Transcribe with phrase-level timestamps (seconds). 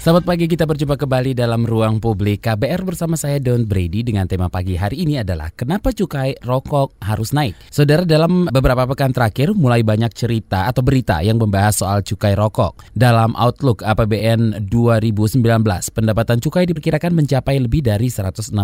[0.00, 4.48] Selamat pagi, kita berjumpa kembali dalam ruang publik KBR bersama saya Don Brady dengan tema
[4.48, 7.52] pagi hari ini adalah Kenapa cukai rokok harus naik?
[7.68, 12.80] Saudara, dalam beberapa pekan terakhir mulai banyak cerita atau berita yang membahas soal cukai rokok.
[12.96, 15.36] Dalam Outlook APBN 2019,
[15.92, 18.56] pendapatan cukai diperkirakan mencapai lebih dari 165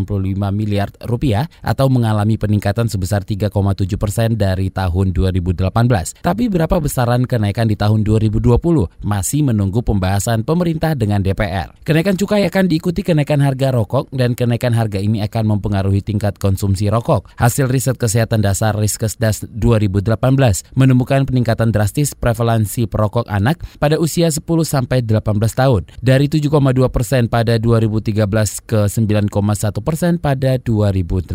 [0.56, 3.52] miliar rupiah atau mengalami peningkatan sebesar 3,7
[4.00, 5.68] persen dari tahun 2018.
[6.16, 8.56] Tapi berapa besaran kenaikan di tahun 2020?
[9.04, 11.74] Masih menunggu pembahasan pemerintah dengan DPR.
[11.82, 16.86] Kenaikan cukai akan diikuti kenaikan harga rokok dan kenaikan harga ini akan mempengaruhi tingkat konsumsi
[16.86, 17.26] rokok.
[17.34, 20.14] Hasil riset kesehatan dasar Riskesdas 2018
[20.78, 26.52] menemukan peningkatan drastis prevalensi perokok anak pada usia 10 sampai 18 tahun dari 7,2
[26.92, 28.22] persen pada 2013
[28.62, 29.32] ke 9,1
[29.82, 31.34] persen pada 2018.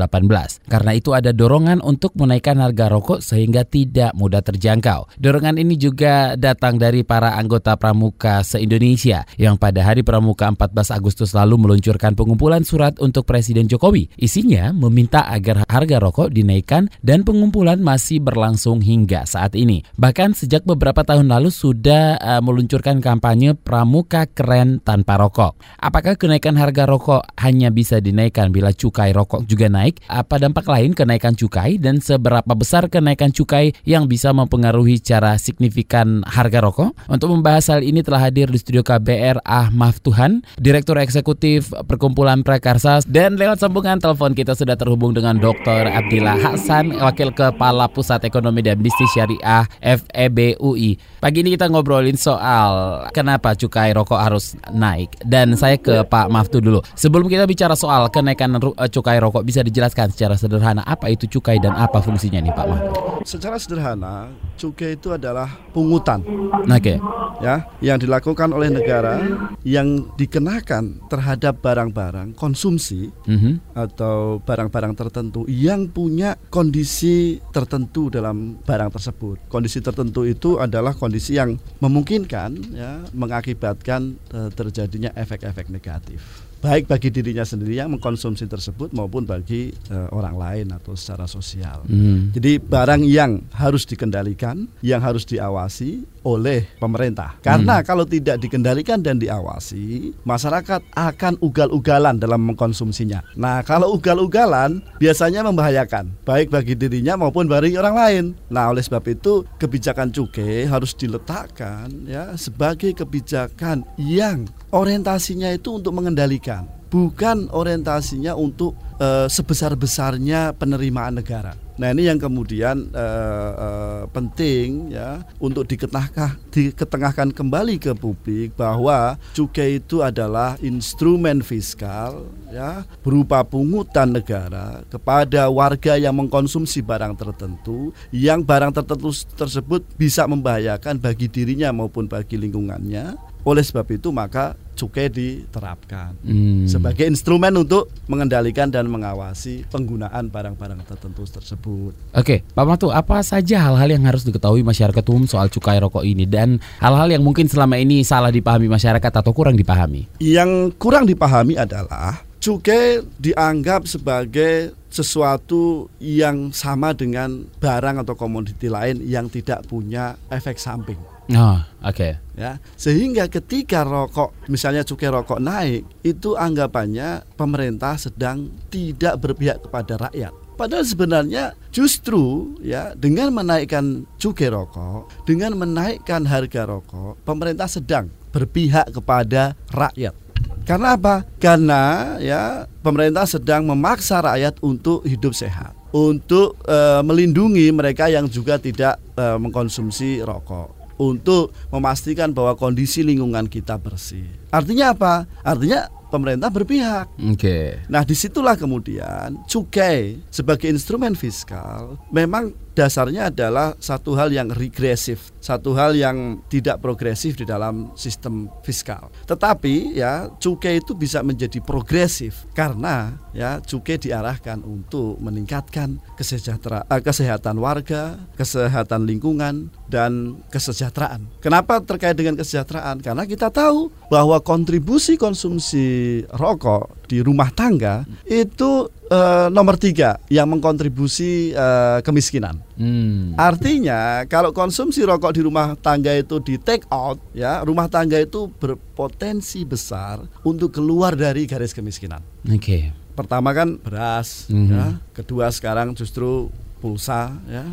[0.69, 5.09] Karena itu ada dorongan untuk menaikkan harga rokok sehingga tidak mudah terjangkau.
[5.17, 10.93] Dorongan ini juga datang dari para anggota pramuka se-Indonesia yang pada pada hari pramuka 14
[10.93, 14.13] Agustus lalu meluncurkan pengumpulan surat untuk Presiden Jokowi.
[14.13, 19.81] Isinya meminta agar harga rokok dinaikkan dan pengumpulan masih berlangsung hingga saat ini.
[19.97, 25.57] Bahkan sejak beberapa tahun lalu sudah uh, meluncurkan kampanye pramuka keren tanpa rokok.
[25.81, 29.97] Apakah kenaikan harga rokok hanya bisa dinaikkan bila cukai rokok juga naik?
[30.05, 36.21] Apa dampak lain kenaikan cukai dan seberapa besar kenaikan cukai yang bisa mempengaruhi cara signifikan
[36.29, 36.93] harga rokok?
[37.09, 42.99] Untuk membahas hal ini telah hadir di studio KBR Ah Maftuhan, Direktur Eksekutif Perkumpulan Prakarsa
[43.07, 45.87] dan lewat sambungan telepon kita sudah terhubung dengan Dr.
[45.87, 50.99] Abdillah Hasan, Wakil Kepala Pusat Ekonomi dan Bisnis Syariah FEBUI.
[51.23, 56.59] Pagi ini kita ngobrolin soal kenapa cukai rokok harus naik dan saya ke Pak Maftu
[56.59, 56.83] dulu.
[56.97, 61.61] Sebelum kita bicara soal kenaikan eh, cukai rokok bisa dijelaskan secara sederhana apa itu cukai
[61.63, 62.91] dan apa fungsinya nih Pak Maftu?
[63.21, 66.25] Secara sederhana, cukai itu adalah pungutan.
[66.65, 66.97] Oke.
[66.97, 66.97] Okay.
[67.41, 69.17] Ya, yang dilakukan oleh negara
[69.61, 73.77] yang dikenakan terhadap barang-barang konsumsi mm-hmm.
[73.77, 79.37] atau barang-barang tertentu yang punya kondisi tertentu dalam barang tersebut.
[79.51, 87.09] Kondisi tertentu itu adalah kondisi yang memungkinkan ya mengakibatkan uh, terjadinya efek-efek negatif baik bagi
[87.09, 91.81] dirinya sendiri yang mengkonsumsi tersebut maupun bagi uh, orang lain atau secara sosial.
[91.89, 92.29] Hmm.
[92.37, 97.37] Jadi barang yang harus dikendalikan, yang harus diawasi oleh pemerintah.
[97.45, 97.85] Karena hmm.
[97.85, 103.21] kalau tidak dikendalikan dan diawasi, masyarakat akan ugal-ugalan dalam mengkonsumsinya.
[103.37, 108.25] Nah, kalau ugal-ugalan biasanya membahayakan baik bagi dirinya maupun bagi orang lain.
[108.49, 115.93] Nah, oleh sebab itu kebijakan cukai harus diletakkan ya sebagai kebijakan yang orientasinya itu untuk
[115.93, 121.55] mengendalikan, bukan orientasinya untuk e, sebesar-besarnya penerimaan negara.
[121.81, 129.17] Nah ini yang kemudian uh, uh, penting ya untuk diketengahkan, diketengahkan kembali ke publik bahwa
[129.33, 137.89] cukai itu adalah instrumen fiskal ya berupa pungutan negara kepada warga yang mengkonsumsi barang tertentu
[138.13, 143.30] yang barang tertentu tersebut bisa membahayakan bagi dirinya maupun bagi lingkungannya.
[143.41, 146.65] Oleh sebab itu maka cukai diterapkan hmm.
[146.65, 151.93] sebagai instrumen untuk mengendalikan dan mengawasi penggunaan barang-barang tertentu tersebut.
[152.17, 156.25] Oke, Pak Matu, apa saja hal-hal yang harus diketahui masyarakat umum soal cukai rokok ini
[156.25, 160.09] dan hal-hal yang mungkin selama ini salah dipahami masyarakat atau kurang dipahami?
[160.17, 168.99] Yang kurang dipahami adalah cukai dianggap sebagai sesuatu yang sama dengan barang atau komoditi lain
[169.05, 171.10] yang tidak punya efek samping.
[171.29, 171.93] Oh, oke.
[171.93, 172.11] Okay.
[172.33, 180.09] Ya, sehingga ketika rokok misalnya cukai rokok naik, itu anggapannya pemerintah sedang tidak berpihak kepada
[180.09, 180.33] rakyat.
[180.57, 188.89] Padahal sebenarnya justru ya dengan menaikkan cukai rokok, dengan menaikkan harga rokok, pemerintah sedang berpihak
[188.89, 190.17] kepada rakyat.
[190.65, 191.25] Karena apa?
[191.41, 198.61] Karena ya pemerintah sedang memaksa rakyat untuk hidup sehat, untuk e, melindungi mereka yang juga
[198.61, 204.29] tidak e, mengkonsumsi rokok untuk memastikan bahwa kondisi lingkungan kita bersih.
[204.53, 205.25] Artinya apa?
[205.41, 207.07] Artinya pemerintah berpihak.
[207.17, 207.39] Oke.
[207.39, 207.67] Okay.
[207.87, 215.31] Nah, di situlah kemudian cukai sebagai instrumen fiskal memang dasarnya adalah satu hal yang regresif,
[215.43, 219.11] satu hal yang tidak progresif di dalam sistem fiskal.
[219.27, 227.01] Tetapi ya cukai itu bisa menjadi progresif karena ya cukai diarahkan untuk meningkatkan kesejahteraan eh,
[227.03, 231.27] kesehatan warga, kesehatan lingkungan dan kesejahteraan.
[231.43, 233.03] Kenapa terkait dengan kesejahteraan?
[233.03, 240.47] Karena kita tahu bahwa kontribusi konsumsi rokok di rumah tangga itu uh, nomor tiga yang
[240.47, 242.63] mengkontribusi uh, kemiskinan.
[242.79, 243.35] Hmm.
[243.35, 248.47] Artinya kalau konsumsi rokok di rumah tangga itu di take out, ya rumah tangga itu
[248.47, 252.23] berpotensi besar untuk keluar dari garis kemiskinan.
[252.47, 252.55] Oke.
[252.57, 252.83] Okay.
[253.11, 254.71] Pertama kan beras, mm -hmm.
[254.71, 254.85] ya.
[255.11, 256.47] Kedua sekarang justru
[256.81, 257.65] pulsa ya.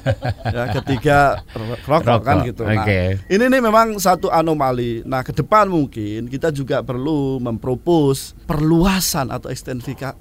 [0.56, 2.64] ya ketiga rokok, rokok kan gitu.
[2.64, 3.20] Nah, okay.
[3.28, 5.04] ini nih memang satu anomali.
[5.04, 9.52] Nah, ke depan mungkin kita juga perlu mempropos perluasan atau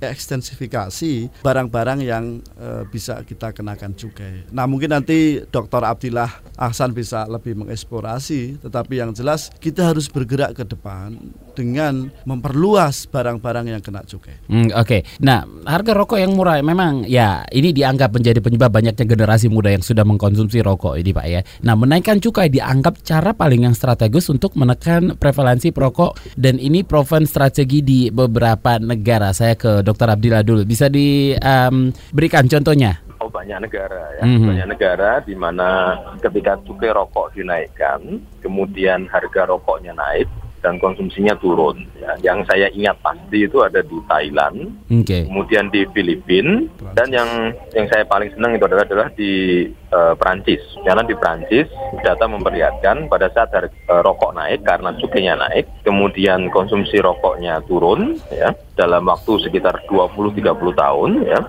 [0.04, 4.52] ekstensifikasi barang-barang yang e, bisa kita kenakan cukai.
[4.52, 5.84] Nah, mungkin nanti Dr.
[5.88, 11.16] Abdillah Ahsan bisa lebih mengeksplorasi, tetapi yang jelas kita harus bergerak ke depan
[11.54, 14.38] dengan memperluas barang-barang yang kena cukai.
[14.50, 15.02] Hmm, Oke.
[15.02, 15.02] Okay.
[15.22, 19.70] Nah, harga rokok yang murah memang ya ini dianggap menjadi menjadi penyebab banyaknya generasi muda
[19.70, 21.46] yang sudah mengkonsumsi rokok ini Pak ya.
[21.62, 27.30] Nah menaikkan cukai dianggap cara paling yang strategis untuk menekan prevalensi perokok dan ini proven
[27.30, 29.30] strategi di beberapa negara.
[29.38, 30.18] Saya ke Dr.
[30.18, 30.66] Abdillah dulu.
[30.66, 33.06] Bisa diberikan um, contohnya?
[33.22, 34.48] Oh banyak negara ya, mm-hmm.
[34.50, 40.28] banyak negara di mana ketika cukai rokok dinaikkan, kemudian harga rokoknya naik,
[40.64, 41.84] dan konsumsinya turun.
[42.00, 45.28] Ya, yang saya ingat pasti itu ada di Thailand, okay.
[45.28, 46.64] kemudian di Filipina,
[46.96, 47.30] dan yang
[47.76, 50.60] yang saya paling senang itu adalah, adalah di uh, Perancis.
[50.82, 51.70] Karena di Perancis
[52.02, 58.18] data memperlihatkan pada saat harga uh, rokok naik karena cukainya naik, kemudian konsumsi rokoknya turun,
[58.34, 60.42] ya dalam waktu sekitar 20-30
[60.74, 61.40] tahun, ya,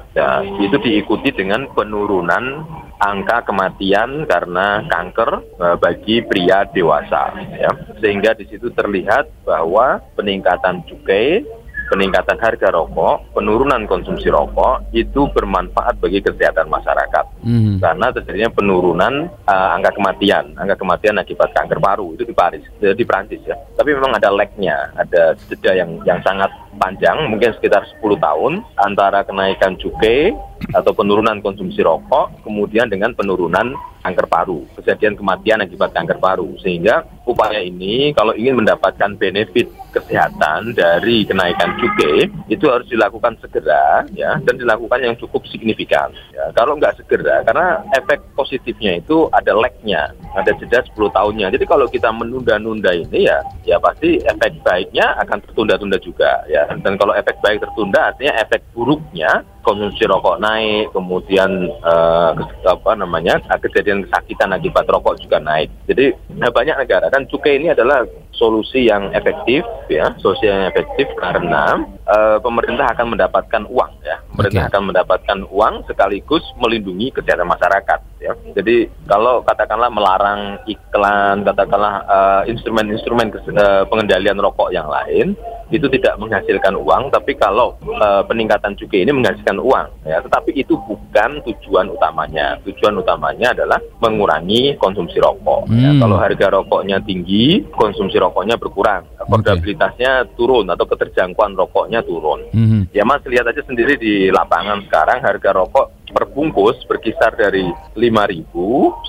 [0.61, 2.69] itu diikuti dengan penurunan
[3.01, 10.87] angka kematian karena kanker uh, bagi pria dewasa ya sehingga di situ terlihat bahwa peningkatan
[10.87, 11.45] cukai
[11.89, 17.25] peningkatan harga rokok, penurunan konsumsi rokok itu bermanfaat bagi kesehatan masyarakat.
[17.45, 17.77] Hmm.
[17.79, 19.15] Karena terjadinya penurunan
[19.45, 23.57] uh, angka kematian, angka kematian akibat kanker paru itu di Paris, di Prancis ya.
[23.77, 29.23] Tapi memang ada lagnya, ada jeda yang yang sangat panjang, mungkin sekitar 10 tahun antara
[29.23, 30.35] kenaikan cukai
[30.73, 36.53] atau penurunan konsumsi rokok, kemudian dengan penurunan kanker paru, kejadian kematian akibat kanker paru.
[36.61, 44.05] Sehingga upaya ini kalau ingin mendapatkan benefit kesehatan dari kenaikan cukai itu harus dilakukan segera
[44.13, 46.13] ya dan dilakukan yang cukup signifikan.
[46.37, 51.49] Ya, kalau nggak segera karena efek positifnya itu ada lagnya, ada jeda 10 tahunnya.
[51.55, 56.64] Jadi kalau kita menunda-nunda ini ya ya pasti efek baiknya akan tertunda-tunda juga ya.
[56.83, 62.37] Dan kalau efek baik tertunda artinya efek buruknya konsumsi rokok naik, kemudian uh,
[62.69, 65.73] apa namanya kejadian kesakitan akibat rokok juga naik.
[65.89, 68.05] Jadi nah, banyak negara kan cukai ini adalah
[68.37, 74.63] solusi yang efektif ya, solusi yang efektif karena uh, pemerintah akan mendapatkan uang ya, pemerintah
[74.67, 74.71] okay.
[74.75, 78.33] akan mendapatkan uang sekaligus melindungi kesehatan masyarakat ya.
[78.53, 82.05] Jadi kalau katakanlah melarang iklan, katakanlah
[82.45, 85.39] instrumen instrumen-instrumen uh, pengendalian rokok yang lain
[85.73, 90.75] itu tidak menghasilkan uang, tapi kalau uh, peningkatan cukai ini menghasilkan uang, ya, tetapi itu
[90.75, 92.59] bukan tujuan utamanya.
[92.65, 95.71] Tujuan utamanya adalah mengurangi konsumsi rokok.
[95.71, 95.73] Ya.
[95.73, 95.83] Hmm.
[95.85, 100.33] Ya, kalau harga rokoknya tinggi, konsumsi rokoknya berkurang, portabilitasnya okay.
[100.37, 102.41] turun atau keterjangkauan rokoknya turun.
[102.53, 102.83] Hmm.
[102.95, 107.67] Ya mas lihat aja sendiri di lapangan sekarang harga rokok perbungkus berkisar dari
[107.99, 108.47] 5.000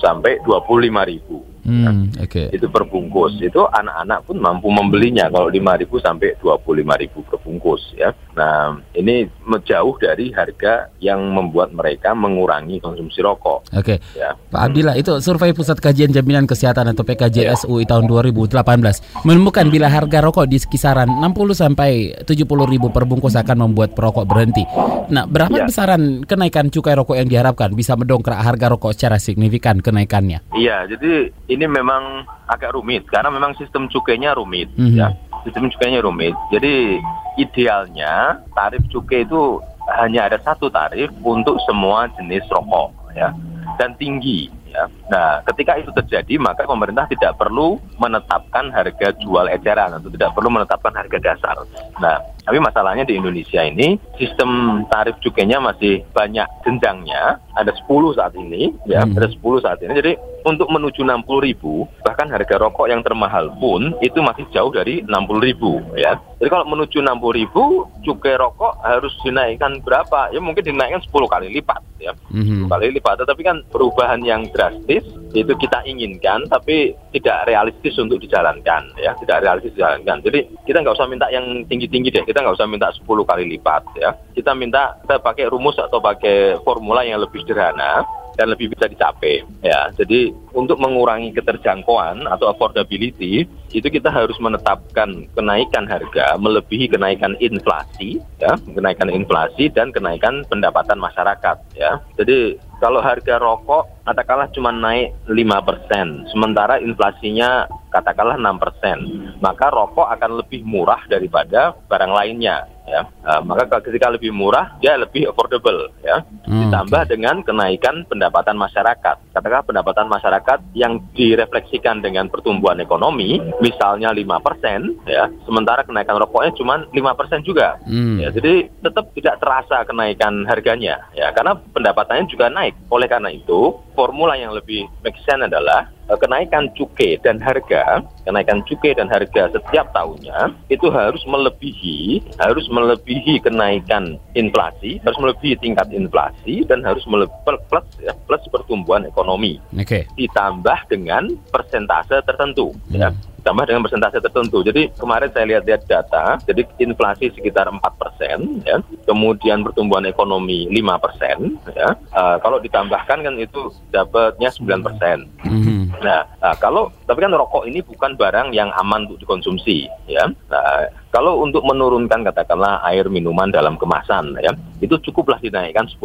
[0.02, 1.55] sampai 25.000.
[1.66, 2.46] Hmm, okay.
[2.54, 3.42] Itu perbungkus.
[3.42, 8.14] Itu anak-anak pun mampu membelinya kalau 5.000 sampai 25.000 perbungkus ya.
[8.38, 9.26] Nah, ini
[9.66, 13.66] jauh dari harga yang membuat mereka mengurangi konsumsi rokok.
[13.74, 13.98] Oke.
[13.98, 13.98] Okay.
[14.14, 14.38] Ya.
[14.38, 17.98] Pak Abdillah, itu survei Pusat Kajian Jaminan Kesehatan atau PKJSUI ya.
[17.98, 23.98] tahun 2018 menemukan bila harga rokok di kisaran 60 sampai 70 ribu perbungkus akan membuat
[23.98, 24.62] perokok berhenti.
[25.08, 25.66] Nah, berapa ya.
[25.66, 30.42] besaran kenaikan cukai rokok yang diharapkan bisa mendongkrak harga rokok secara signifikan kenaikannya?
[30.54, 34.98] Iya, jadi ini memang agak rumit karena memang sistem cukainya rumit mm -hmm.
[34.98, 35.08] ya.
[35.46, 36.34] Sistem cukainya rumit.
[36.50, 36.98] Jadi
[37.38, 43.30] idealnya tarif cukai itu hanya ada satu tarif untuk semua jenis rokok ya
[43.78, 44.84] dan tinggi ya.
[45.08, 50.50] Nah, ketika itu terjadi maka pemerintah tidak perlu menetapkan harga jual eceran atau tidak perlu
[50.50, 51.56] menetapkan harga dasar.
[52.02, 57.42] Nah, tapi masalahnya di Indonesia ini sistem tarif cukainya masih banyak jenjangnya.
[57.58, 59.18] Ada 10 saat ini, ya, hmm.
[59.18, 59.92] ada 10 saat ini.
[59.98, 60.12] Jadi
[60.46, 65.42] untuk menuju 60 ribu, bahkan harga rokok yang termahal pun itu masih jauh dari 60
[65.42, 66.14] ribu, ya.
[66.38, 70.30] Jadi kalau menuju 60 ribu, cukai rokok harus dinaikkan berapa?
[70.30, 72.14] Ya mungkin dinaikkan 10 kali lipat, ya.
[72.30, 72.70] Hmm.
[72.70, 73.26] 10 kali lipat.
[73.26, 75.02] Tetapi kan perubahan yang drastis
[75.42, 79.12] itu kita inginkan, tapi tidak realistis untuk dijalankan, ya.
[79.18, 80.24] Tidak realistis dijalankan.
[80.24, 83.82] Jadi kita nggak usah minta yang tinggi-tinggi deh kita nggak usah minta 10 kali lipat
[83.98, 84.10] ya.
[84.32, 88.04] Kita minta kita pakai rumus atau pakai formula yang lebih sederhana
[88.36, 89.88] dan lebih bisa dicapai ya.
[89.96, 98.20] Jadi untuk mengurangi keterjangkauan atau affordability itu kita harus menetapkan kenaikan harga melebihi kenaikan inflasi
[98.38, 101.98] ya, kenaikan inflasi dan kenaikan pendapatan masyarakat ya.
[102.20, 110.30] Jadi kalau harga rokok katakanlah cuma naik 5%, sementara inflasinya katakanlah 6%, maka rokok akan
[110.38, 113.02] lebih murah daripada barang lainnya ya.
[113.26, 116.22] Uh, maka ketika lebih murah dia lebih affordable ya.
[116.46, 117.10] Hmm, Ditambah okay.
[117.10, 119.16] dengan kenaikan pendapatan masyarakat.
[119.34, 126.86] Katakanlah pendapatan masyarakat yang direfleksikan dengan pertumbuhan ekonomi misalnya 5% ya, sementara kenaikan rokoknya cuma
[126.94, 127.76] 5% juga.
[127.84, 128.22] Hmm.
[128.22, 132.78] Ya, jadi tetap tidak terasa kenaikan harganya ya karena pendapatannya juga naik.
[132.88, 138.94] Oleh karena itu, formula yang lebih make sense adalah kenaikan cukai dan harga, kenaikan cukai
[138.94, 146.62] dan harga setiap tahunnya itu harus melebihi harus melebihi kenaikan inflasi, harus melebihi tingkat inflasi
[146.70, 147.34] dan harus melebihi
[147.66, 149.58] plus ya, plus pertumbuhan ekonomi.
[149.74, 150.06] Oke.
[150.06, 150.14] Okay.
[150.14, 153.10] Ditambah dengan persentase tertentu ya.
[153.10, 153.18] hmm.
[153.18, 154.58] ya ditambah dengan persentase tertentu.
[154.66, 160.98] Jadi kemarin saya lihat-lihat data, jadi inflasi sekitar 4 persen, ya, kemudian pertumbuhan ekonomi 5
[160.98, 161.94] persen, ya.
[162.10, 165.30] Uh, kalau ditambahkan kan itu dapatnya 9 persen.
[165.46, 165.94] Mm-hmm.
[166.02, 170.28] Nah, uh, kalau tapi kan rokok ini bukan barang yang aman untuk dikonsumsi, ya.
[170.52, 174.52] Nah, kalau untuk menurunkan katakanlah air minuman dalam kemasan ya,
[174.84, 175.96] itu cukuplah dinaikkan 10%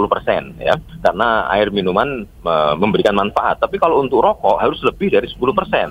[0.55, 0.79] ya.
[1.03, 3.59] Karena air minuman me memberikan manfaat.
[3.59, 5.35] Tapi kalau untuk rokok harus lebih dari 10%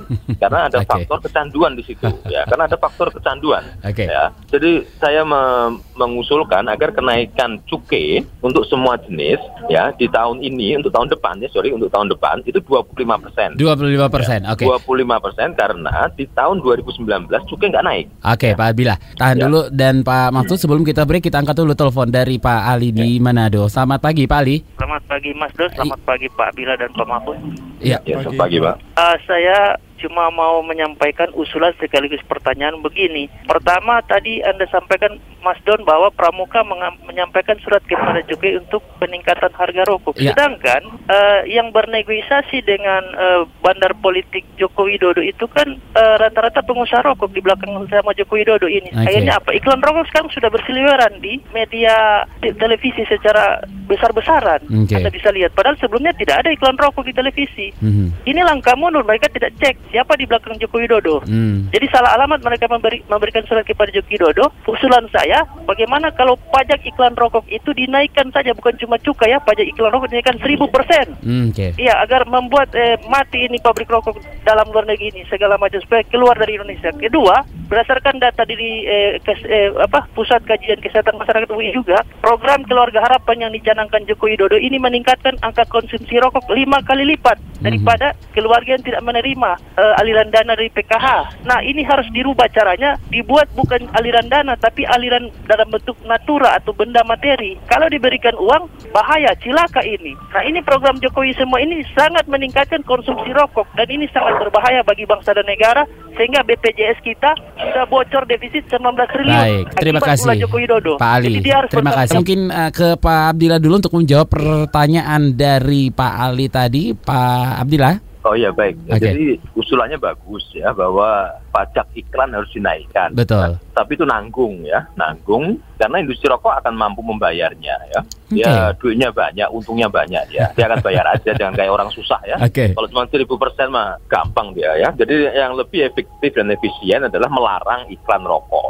[0.40, 0.88] karena ada okay.
[0.88, 2.48] faktor kecanduan di situ ya.
[2.48, 4.08] Karena ada faktor kecanduan okay.
[4.08, 4.32] ya.
[4.48, 9.36] Jadi saya me mengusulkan agar kenaikan cukai untuk semua jenis
[9.68, 13.60] ya di tahun ini untuk tahun depan ya sorry untuk tahun depan itu 25%.
[13.60, 13.60] 25%.
[13.60, 14.64] Ya, Oke.
[14.64, 14.80] Okay.
[14.80, 18.06] 25% karena di tahun 2019 cukai nggak naik.
[18.24, 18.56] Oke, okay, ya.
[18.56, 18.96] Pak Abila.
[19.18, 19.42] Tahan ya.
[19.46, 23.02] dulu dan Pak Mahfud sebelum kita break kita angkat dulu telepon dari Pak Ali ya.
[23.02, 23.66] di Manado.
[23.66, 24.62] Selamat pagi Pak Ali.
[24.78, 27.36] Selamat pagi Mas Do, selamat pagi Pak Bila dan Pak Mahfud.
[27.80, 28.76] Iya, ya, selamat pagi Pak.
[28.94, 29.56] Uh, saya
[30.00, 33.28] cuma mau menyampaikan usulan sekaligus pertanyaan begini.
[33.46, 36.60] Pertama tadi Anda sampaikan Mas Don bahwa Pramuka
[37.08, 40.20] menyampaikan surat kepada Jokowi untuk peningkatan harga rokok.
[40.20, 40.36] Ya.
[40.36, 47.00] Sedangkan uh, yang bernegosiasi dengan uh, bandar politik Joko Widodo itu kan uh, rata-rata pengusaha
[47.04, 48.92] rokok di belakang sama Joko Widodo ini.
[48.92, 49.16] Okay.
[49.16, 49.50] Akhirnya apa?
[49.56, 54.60] Iklan rokok sekarang sudah berseliweran di media di televisi secara besar-besaran.
[54.86, 55.00] Okay.
[55.00, 55.56] Anda bisa lihat.
[55.56, 57.72] Padahal sebelumnya tidak ada iklan rokok di televisi.
[57.80, 58.06] Mm -hmm.
[58.28, 59.02] Ini langkah mundur.
[59.02, 61.22] Mereka tidak cek siapa di belakang Joko Widodo.
[61.26, 61.68] Hmm.
[61.74, 64.44] Jadi salah alamat mereka memberi, memberikan surat kepada Joko Widodo.
[64.70, 69.66] Usulan saya, bagaimana kalau pajak iklan rokok itu dinaikkan saja, bukan cuma cukai ya, pajak
[69.68, 71.18] iklan rokok dinaikkan seribu persen.
[71.20, 71.74] Hmm, okay.
[71.76, 76.06] Iya, agar membuat eh, mati ini pabrik rokok dalam luar negeri ini segala macam supaya
[76.08, 76.94] keluar dari Indonesia.
[76.94, 82.66] Kedua, berdasarkan data dari eh, kes, eh, apa pusat kajian kesehatan masyarakat UI juga, program
[82.66, 87.64] keluarga harapan yang dicanangkan Joko Widodo ini meningkatkan angka konsumsi rokok lima kali lipat hmm.
[87.64, 91.40] daripada keluarga yang tidak menerima uh, aliran dana dari PKH.
[91.48, 96.76] Nah, ini harus dirubah caranya, dibuat bukan aliran dana tapi aliran dalam bentuk natura atau
[96.76, 97.56] benda materi.
[97.64, 100.12] Kalau diberikan uang, bahaya, cilaka ini.
[100.36, 105.08] Nah, ini program Jokowi semua ini sangat meningkatkan konsumsi rokok dan ini sangat berbahaya bagi
[105.08, 109.40] bangsa dan negara sehingga BPJS kita sudah bocor defisit 19 triliun.
[109.40, 110.94] Baik, terima kasih Jokowi Dodo.
[111.00, 111.40] Pak Ali.
[111.70, 112.18] terima kasih.
[112.20, 118.09] Mungkin uh, ke Pak Abdillah dulu untuk menjawab pertanyaan dari Pak Ali tadi, Pak Abdillah.
[118.20, 118.76] Oh iya baik.
[118.84, 119.00] Okay.
[119.00, 123.16] Jadi usulannya bagus ya bahwa pajak iklan harus dinaikkan.
[123.16, 123.56] Betul.
[123.56, 128.00] Nah, tapi itu nanggung ya, nanggung karena industri rokok akan mampu membayarnya ya.
[128.30, 128.44] Okay.
[128.44, 130.52] Ya duitnya banyak, untungnya banyak ya.
[130.52, 132.36] Dia akan bayar aja jangan kayak orang susah ya.
[132.44, 132.76] Okay.
[132.76, 134.92] Kalau cuma seribu persen mah gampang dia ya.
[134.92, 138.69] Jadi yang lebih efektif dan efisien adalah melarang iklan rokok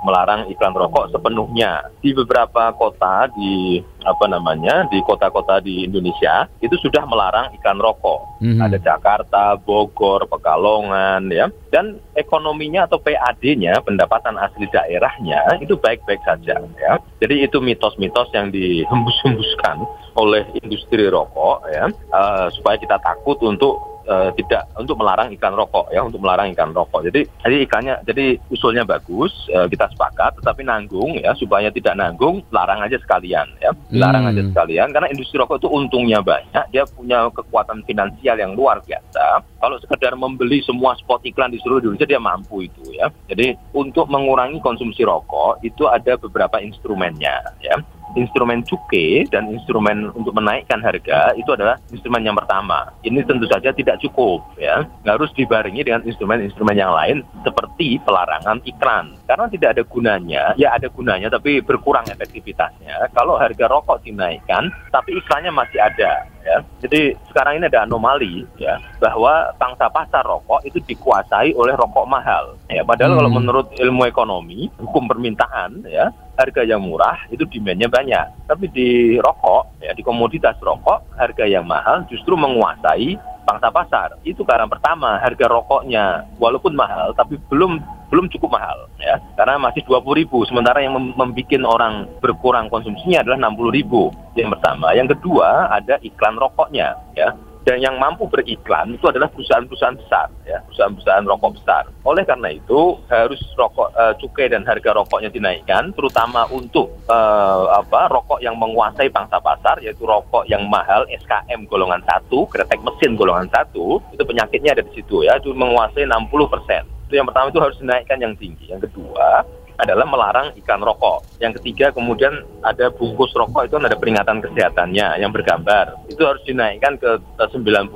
[0.00, 6.72] Melarang iklan rokok sepenuhnya di beberapa kota di apa namanya di kota-kota di Indonesia itu
[6.80, 8.40] sudah melarang iklan rokok.
[8.40, 8.64] Mm -hmm.
[8.64, 11.52] Ada Jakarta, Bogor, Pekalongan ya.
[11.68, 16.92] Dan ekonominya atau PAD-nya pendapatan asli daerahnya itu baik-baik saja ya.
[17.20, 19.84] Jadi itu mitos-mitos yang dihembus-hembuskan
[20.18, 25.94] oleh industri rokok ya uh, supaya kita takut untuk uh, tidak untuk melarang ikan rokok
[25.94, 27.06] ya untuk melarang ikan rokok.
[27.06, 32.42] Jadi jadi ikannya jadi usulnya bagus uh, kita sepakat tetapi nanggung ya supaya tidak nanggung
[32.50, 34.32] larang aja sekalian ya larang hmm.
[34.34, 39.46] aja sekalian karena industri rokok itu untungnya banyak dia punya kekuatan finansial yang luar biasa.
[39.60, 43.12] Kalau sekedar membeli semua spot iklan di seluruh Indonesia dia mampu itu ya.
[43.30, 47.78] Jadi untuk mengurangi konsumsi rokok itu ada beberapa instrumennya ya
[48.14, 52.90] instrumen cukai dan instrumen untuk menaikkan harga itu adalah instrumen yang pertama.
[53.06, 54.86] Ini tentu saja tidak cukup ya.
[55.06, 59.14] Harus dibarengi dengan instrumen-instrumen yang lain seperti pelarangan iklan.
[59.26, 65.18] Karena tidak ada gunanya, ya ada gunanya tapi berkurang efektivitasnya kalau harga rokok dinaikkan tapi
[65.18, 66.56] iklannya masih ada ya.
[66.82, 72.56] Jadi sekarang ini ada anomali ya bahwa pangsa pasar rokok itu dikuasai oleh rokok mahal.
[72.68, 73.18] Ya, padahal hmm.
[73.18, 78.48] kalau menurut ilmu ekonomi, hukum permintaan ya, harga yang murah itu demandnya banyak.
[78.48, 84.08] Tapi di rokok ya di komoditas rokok harga yang mahal justru menguasai pangsa pasar.
[84.24, 87.78] Itu karena pertama harga rokoknya walaupun mahal tapi belum
[88.10, 93.54] belum cukup mahal ya karena masih 20 ribu sementara yang membuat orang berkurang konsumsinya adalah
[93.54, 97.30] 60 ribu yang pertama yang kedua ada iklan rokoknya ya
[97.60, 101.84] dan yang mampu beriklan itu adalah perusahaan-perusahaan besar ya perusahaan-perusahaan rokok besar.
[102.08, 108.08] Oleh karena itu harus rokok uh, cukai dan harga rokoknya dinaikkan terutama untuk uh, apa
[108.08, 113.48] rokok yang menguasai pangsa pasar yaitu rokok yang mahal SKM golongan satu kretek mesin golongan
[113.52, 116.82] satu itu penyakitnya ada di situ ya itu menguasai 60 persen.
[117.10, 118.70] Itu yang pertama itu harus dinaikkan yang tinggi.
[118.70, 119.42] Yang kedua
[119.80, 121.24] adalah melarang iklan rokok.
[121.40, 125.96] Yang ketiga kemudian ada bungkus rokok itu ada peringatan kesehatannya yang bergambar.
[126.06, 127.88] Itu harus dinaikkan ke 90%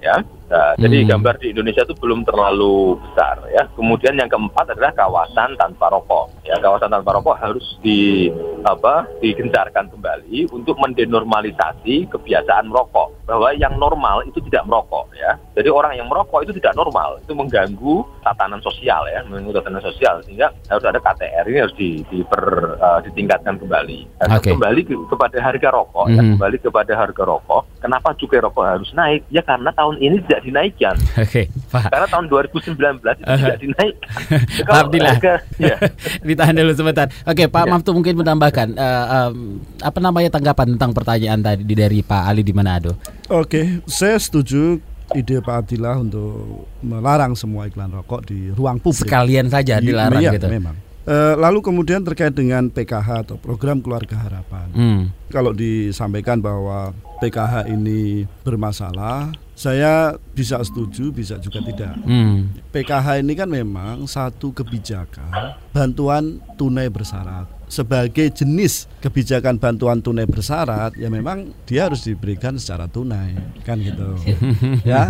[0.00, 0.22] ya.
[0.48, 0.80] Nah, hmm.
[0.80, 3.68] Jadi gambar di Indonesia itu belum terlalu besar ya.
[3.76, 6.32] Kemudian yang keempat adalah kawasan tanpa rokok.
[6.48, 8.32] Ya, kawasan tanpa rokok harus di
[8.64, 13.12] apa digencarkan kembali untuk mendenormalisasi kebiasaan merokok.
[13.28, 15.36] Bahwa yang normal itu tidak merokok ya.
[15.52, 20.24] Jadi orang yang merokok itu tidak normal, itu mengganggu tatanan sosial ya, mengganggu tatanan sosial
[20.24, 24.22] sehingga harus ada KTR ini harus di, di per, uh, ditingkatkan kembali.
[24.24, 24.56] Dan okay.
[24.56, 26.16] kembali ke, kepada harga rokok, mm -hmm.
[26.16, 27.62] ya, kembali kepada harga rokok.
[27.84, 29.28] Kenapa cukai rokok harus naik?
[29.28, 30.94] Ya karena tahun ini tidak tidak dinaikkan.
[31.26, 34.10] Oke, okay, Karena tahun 2019 itu uh, tidak dinaikkan.
[34.68, 35.16] Pak Abdillah,
[35.70, 35.76] ya.
[36.22, 37.06] ditahan dulu sebentar.
[37.26, 37.70] Oke, okay, Pak ya.
[37.74, 42.54] Maftu mungkin menambahkan uh, um, apa namanya tanggapan tentang pertanyaan tadi dari Pak Ali di
[42.54, 42.94] Manado.
[43.26, 44.78] Oke, okay, saya setuju
[45.16, 49.08] ide Pak Abdillah untuk melarang semua iklan rokok di ruang publik.
[49.08, 50.46] Sekalian saja dilarang iya, gitu.
[50.46, 50.76] Memang.
[51.08, 54.68] Uh, lalu kemudian terkait dengan PKH atau program keluarga harapan.
[54.76, 55.02] Hmm.
[55.32, 56.92] Kalau disampaikan bahwa
[57.24, 61.98] PKH ini bermasalah, saya bisa setuju, bisa juga tidak.
[62.06, 62.54] Hmm.
[62.70, 67.58] PKH ini kan memang satu kebijakan bantuan tunai bersyarat.
[67.68, 73.34] Sebagai jenis kebijakan bantuan tunai bersyarat, ya memang dia harus diberikan secara tunai,
[73.66, 74.16] kan gitu.
[74.88, 75.04] ya,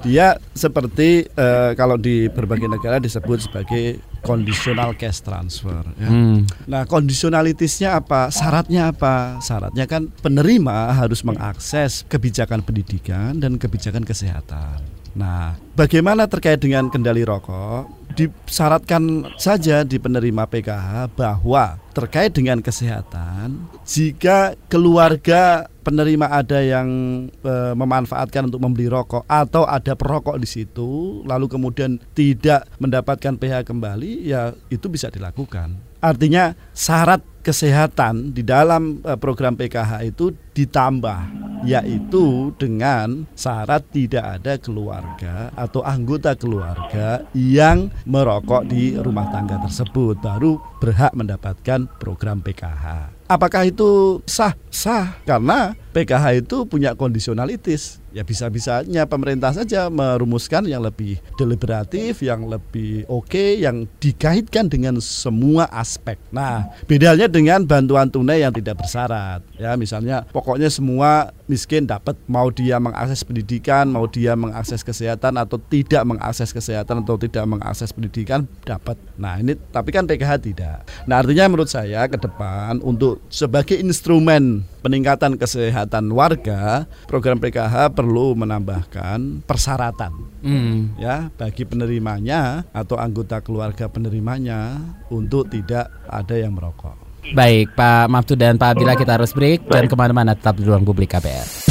[0.00, 5.82] dia seperti uh, kalau di berbagai negara disebut sebagai conditional cash transfer.
[5.96, 6.08] Ya.
[6.08, 6.44] Hmm.
[6.68, 8.28] Nah, kondisionalitasnya apa?
[8.28, 9.40] Syaratnya apa?
[9.40, 15.00] Syaratnya kan penerima harus mengakses kebijakan pendidikan dan kebijakan kesehatan.
[15.16, 17.90] Nah, bagaimana terkait dengan kendali rokok?
[18.14, 26.88] Disyaratkan saja di penerima PKH bahwa terkait dengan kesehatan, jika keluarga penerima ada yang
[27.26, 33.66] e, memanfaatkan untuk membeli rokok atau ada perokok di situ, lalu kemudian tidak mendapatkan PH
[33.66, 35.90] kembali, ya itu bisa dilakukan.
[36.00, 41.20] Artinya syarat kesehatan di dalam eh, program PKH itu ditambah
[41.64, 50.16] yaitu dengan syarat tidak ada keluarga atau anggota keluarga yang merokok di rumah tangga tersebut
[50.24, 53.19] baru berhak mendapatkan program PKH.
[53.30, 54.58] Apakah itu sah?
[54.74, 62.46] Sah karena PKH itu punya kondisionalitis ya bisa-bisanya pemerintah saja merumuskan yang lebih deliberatif, yang
[62.50, 66.18] lebih oke, okay, yang dikaitkan dengan semua aspek.
[66.34, 69.42] Nah, bedanya dengan bantuan tunai yang tidak bersyarat.
[69.56, 75.58] Ya, misalnya pokoknya semua miskin dapat mau dia mengakses pendidikan, mau dia mengakses kesehatan atau
[75.58, 78.98] tidak mengakses kesehatan atau tidak mengakses pendidikan dapat.
[79.18, 80.78] Nah, ini tapi kan PKH tidak.
[81.06, 88.34] Nah, artinya menurut saya ke depan untuk sebagai instrumen peningkatan kesehatan warga, program PKH perlu
[88.36, 90.12] menambahkan persyaratan
[90.42, 91.00] hmm.
[91.00, 94.80] ya bagi penerimanya atau anggota keluarga penerimanya
[95.12, 96.96] untuk tidak ada yang merokok.
[97.36, 99.70] Baik, Pak Maftu dan Pak Abdillah kita harus break Baik.
[99.70, 101.69] dan ke mana-mana tetap di ruang publik KPR.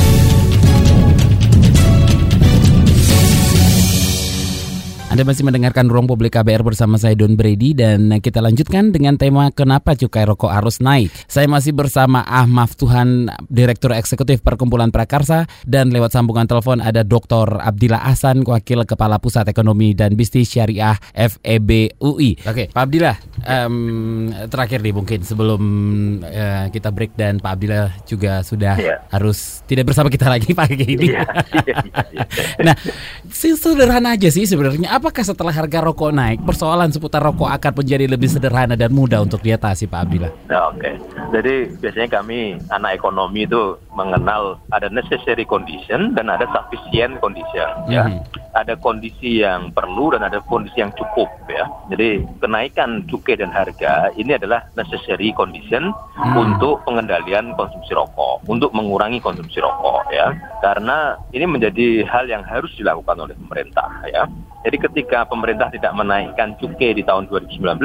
[5.10, 9.50] Anda masih mendengarkan Ruang Publik KBR bersama saya Don Brady dan kita lanjutkan dengan tema
[9.50, 11.10] kenapa cukai rokok harus naik.
[11.26, 17.58] Saya masih bersama Ahmad Tuhan, Direktur Eksekutif Perkumpulan Prakarsa dan lewat sambungan telepon ada Dr.
[17.58, 22.38] Abdillah Hasan, Wakil Kepala Pusat Ekonomi dan Bisnis Syariah FEB UI.
[22.46, 23.18] Oke, Pak Abdillah,
[23.50, 25.62] um, terakhir nih mungkin sebelum
[26.22, 29.02] uh, kita break dan Pak Abdillah juga sudah yeah.
[29.10, 31.18] harus tidak bersama kita lagi pagi ini.
[31.18, 31.26] Yeah.
[31.50, 32.28] Yeah, yeah, yeah.
[32.62, 32.76] nah,
[33.34, 38.28] sederhana aja sih sebenarnya apakah setelah harga rokok naik, persoalan seputar rokok akan menjadi lebih
[38.28, 40.32] sederhana dan mudah untuk diatasi, Pak Abdillah?
[40.52, 40.94] Ya, Oke, okay.
[41.32, 47.68] jadi biasanya kami anak ekonomi itu mengenal ada necessary condition dan ada sufficient condition.
[47.88, 48.60] Ya, mm -hmm.
[48.60, 51.32] ada kondisi yang perlu dan ada kondisi yang cukup.
[51.48, 56.36] Ya, jadi kenaikan cukai dan harga ini adalah necessary condition hmm.
[56.36, 60.12] untuk pengendalian konsumsi rokok, untuk mengurangi konsumsi rokok.
[60.12, 63.90] Ya, karena ini menjadi hal yang harus dilakukan oleh pemerintah.
[64.06, 64.28] Ya,
[64.68, 67.80] jadi ketika pemerintah tidak menaikkan cukai di tahun 2019,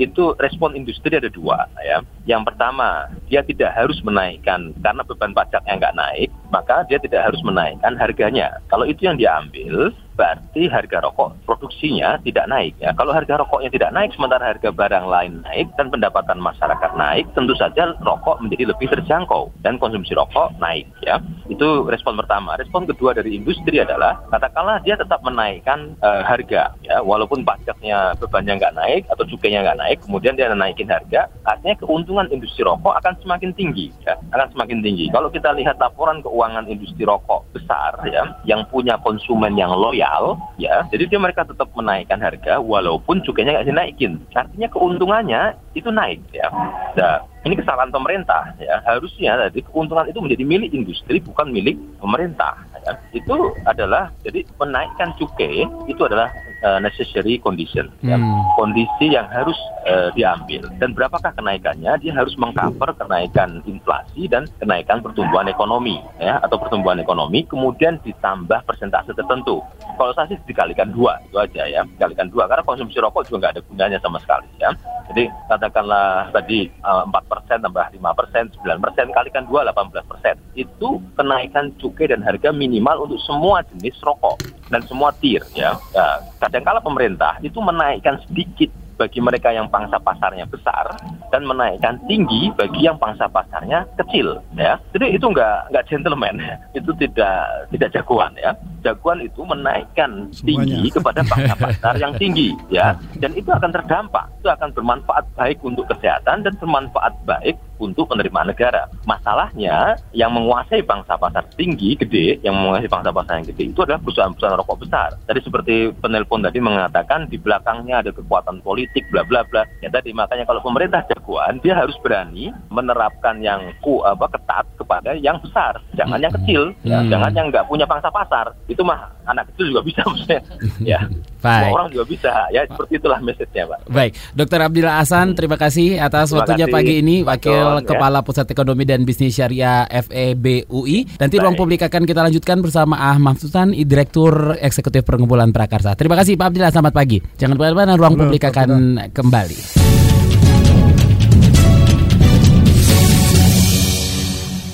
[0.00, 2.00] itu respon industri ada dua ya.
[2.24, 7.40] Yang pertama, dia tidak harus menaikkan karena beban pajaknya nggak naik, maka dia tidak harus
[7.44, 8.56] menaikkan harganya.
[8.72, 12.96] Kalau itu yang diambil, berarti harga rokok produksinya tidak naik ya.
[12.96, 17.52] Kalau harga rokoknya tidak naik sementara harga barang lain naik dan pendapatan masyarakat naik, tentu
[17.54, 21.20] saja rokok menjadi lebih terjangkau dan konsumsi rokok naik ya.
[21.52, 22.56] Itu respon pertama.
[22.56, 28.56] Respon kedua dari industri adalah katakanlah dia tetap menaikkan uh, harga ya, walaupun pajaknya bebannya
[28.56, 33.12] nggak naik atau cukainya nggak naik, kemudian dia naikin harga, artinya keuntungan industri rokok akan
[33.20, 35.12] semakin tinggi ya, akan semakin tinggi.
[35.12, 40.38] Kalau kita lihat laporan keuangan industri rokok besar ya, yang punya konsumen yang loyal loyal,
[40.58, 44.22] ya, jadi dia mereka tetap menaikkan harga walaupun cukainya nggak dinaikin.
[44.34, 45.42] Artinya keuntungannya
[45.74, 46.48] itu naik, ya.
[46.94, 48.82] Nah, ini kesalahan pemerintah, ya.
[48.82, 52.58] Harusnya jadi keuntungan itu menjadi milik industri bukan milik pemerintah.
[52.82, 52.98] Ya.
[53.14, 56.26] Itu adalah jadi menaikkan cukai itu adalah
[56.66, 58.18] uh, necessary condition, ya.
[58.18, 58.26] hmm.
[58.26, 58.42] ya.
[58.58, 59.54] kondisi yang harus
[59.86, 60.66] uh, diambil.
[60.82, 61.94] Dan berapakah kenaikannya?
[62.02, 68.66] Dia harus mengcover kenaikan inflasi dan kenaikan pertumbuhan ekonomi, ya, atau pertumbuhan ekonomi, kemudian ditambah
[68.66, 69.62] persentase tertentu.
[69.94, 73.52] Kalau saya sih dikalikan dua itu aja ya, dikalikan dua karena konsumsi rokok juga nggak
[73.54, 74.74] ada gunanya sama sekali ya.
[75.06, 80.06] Jadi katakanlah tadi eh, empat persen tambah lima persen, sembilan persen kalikan dua delapan belas
[80.06, 85.78] persen itu kenaikan cukai dan harga minimal untuk semua jenis rokok dan semua tir ya.
[85.94, 90.88] Nah, kadangkala pemerintah itu menaikkan sedikit bagi mereka yang pangsa pasarnya besar
[91.28, 94.80] dan menaikkan tinggi bagi yang pangsa pasarnya kecil ya.
[94.96, 96.40] Jadi itu nggak nggak gentleman.
[96.76, 98.52] Itu tidak tidak jagoan ya.
[98.84, 102.94] Jagoan itu menaikkan tinggi kepada pangsa pasar yang tinggi ya.
[103.18, 104.28] Dan itu akan terdampak.
[104.38, 108.88] Itu akan bermanfaat baik untuk kesehatan dan bermanfaat baik untuk penerimaan negara.
[109.04, 114.00] Masalahnya yang menguasai bangsa pasar tinggi, gede, yang menguasai bangsa pasar yang gede itu adalah
[114.02, 115.08] perusahaan-perusahaan rokok besar.
[115.26, 119.64] Tadi seperti penelpon tadi mengatakan di belakangnya ada kekuatan politik, bla bla bla.
[119.80, 125.16] Ya tadi makanya kalau pemerintah jagoan dia harus berani menerapkan yang ku apa ketat kepada
[125.16, 127.10] yang besar, jangan yang kecil, ya, hmm.
[127.10, 128.52] jangan yang nggak punya bangsa pasar.
[128.66, 130.40] Itu mah anak kecil juga bisa maksudnya.
[130.82, 131.00] ya.
[131.42, 131.62] Baik.
[131.62, 132.32] Semua orang juga bisa.
[132.50, 133.78] Ya seperti itulah message-nya, Pak.
[133.86, 137.86] Baik, Dokter Abdillah Hasan, terima kasih atas terima waktunya kasih, pagi ini, Wakil ya.
[137.86, 141.18] Kepala Pusat Ekonomi dan Bisnis Syariah FEBUI.
[141.18, 141.42] Nanti Baik.
[141.42, 145.94] ruang publik akan kita lanjutkan bersama Ah Mahfusan, Direktur Eksekutif Perkumpulan Prakarsa.
[145.98, 147.18] Terima kasih Pak Abdillah, selamat pagi.
[147.36, 148.70] Jangan ke mana-mana, ruang Halo, publik akan
[149.10, 149.85] kembali.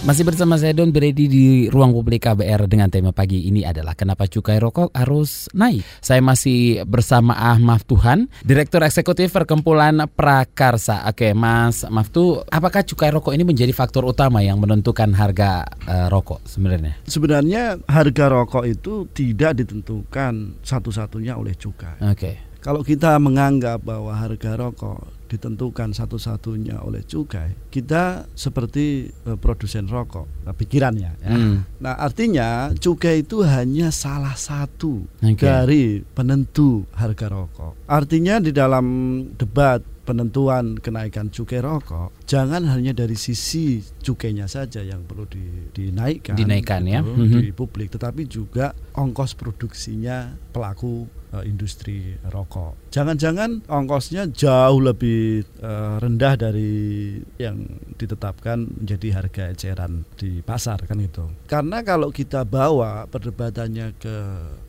[0.02, 4.26] Masih bersama saya Don Brady di ruang publik KBR dengan tema pagi ini adalah kenapa
[4.26, 5.86] cukai rokok harus naik.
[6.02, 11.06] Saya masih bersama Ahmad Tuhan, Direktur Eksekutif Perkumpulan Prakarsa.
[11.06, 16.42] Oke, Mas Maftu, apakah cukai rokok ini menjadi faktor utama yang menentukan harga uh, rokok
[16.50, 16.98] sebenarnya?
[17.06, 22.02] Sebenarnya harga rokok itu tidak ditentukan satu-satunya oleh cukai.
[22.10, 22.50] Oke.
[22.58, 30.44] Kalau kita menganggap bahwa harga rokok ditentukan satu-satunya oleh cukai, kita seperti uh, produsen rokok,
[30.44, 31.12] nah, pikirannya.
[31.24, 31.32] Ya.
[31.32, 31.64] Hmm.
[31.80, 35.40] Nah, artinya cukai itu hanya salah satu okay.
[35.40, 37.88] dari penentu harga rokok.
[37.88, 38.84] Artinya di dalam
[39.32, 46.34] debat penentuan kenaikan cukai rokok jangan hanya dari sisi cukainya saja yang perlu di, dinaikkan
[46.34, 47.06] dinaikkan ya.
[47.06, 52.92] gitu, ya di publik tetapi juga ongkos produksinya pelaku uh, industri rokok.
[52.92, 57.64] Jangan-jangan ongkosnya jauh lebih uh, rendah dari yang
[57.96, 61.24] ditetapkan menjadi harga eceran di pasar kan itu.
[61.48, 64.16] Karena kalau kita bawa perdebatannya ke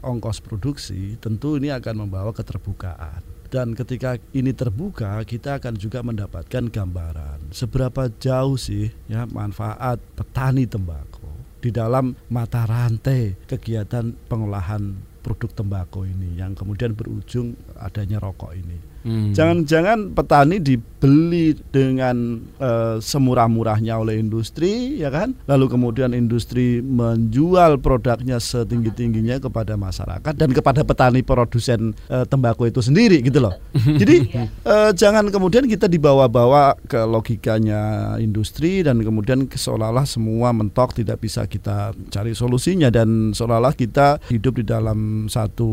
[0.02, 6.74] ongkos produksi, tentu ini akan membawa keterbukaan dan ketika ini terbuka kita akan juga mendapatkan
[6.74, 11.30] gambaran seberapa jauh sih ya manfaat petani tembakau
[11.62, 18.93] di dalam mata rantai kegiatan pengolahan produk tembakau ini yang kemudian berujung adanya rokok ini.
[19.04, 19.36] Hmm.
[19.36, 25.36] Jangan-jangan petani dibeli dengan uh, semurah-murahnya oleh industri, ya kan?
[25.44, 32.80] Lalu kemudian industri menjual produknya setinggi-tingginya kepada masyarakat dan kepada petani produsen uh, tembakau itu
[32.80, 33.60] sendiri, gitu loh.
[34.02, 34.32] Jadi
[34.64, 41.44] uh, jangan kemudian kita dibawa-bawa ke logikanya industri dan kemudian seolah-olah semua mentok tidak bisa
[41.44, 45.72] kita cari solusinya dan seolah-olah kita hidup di dalam satu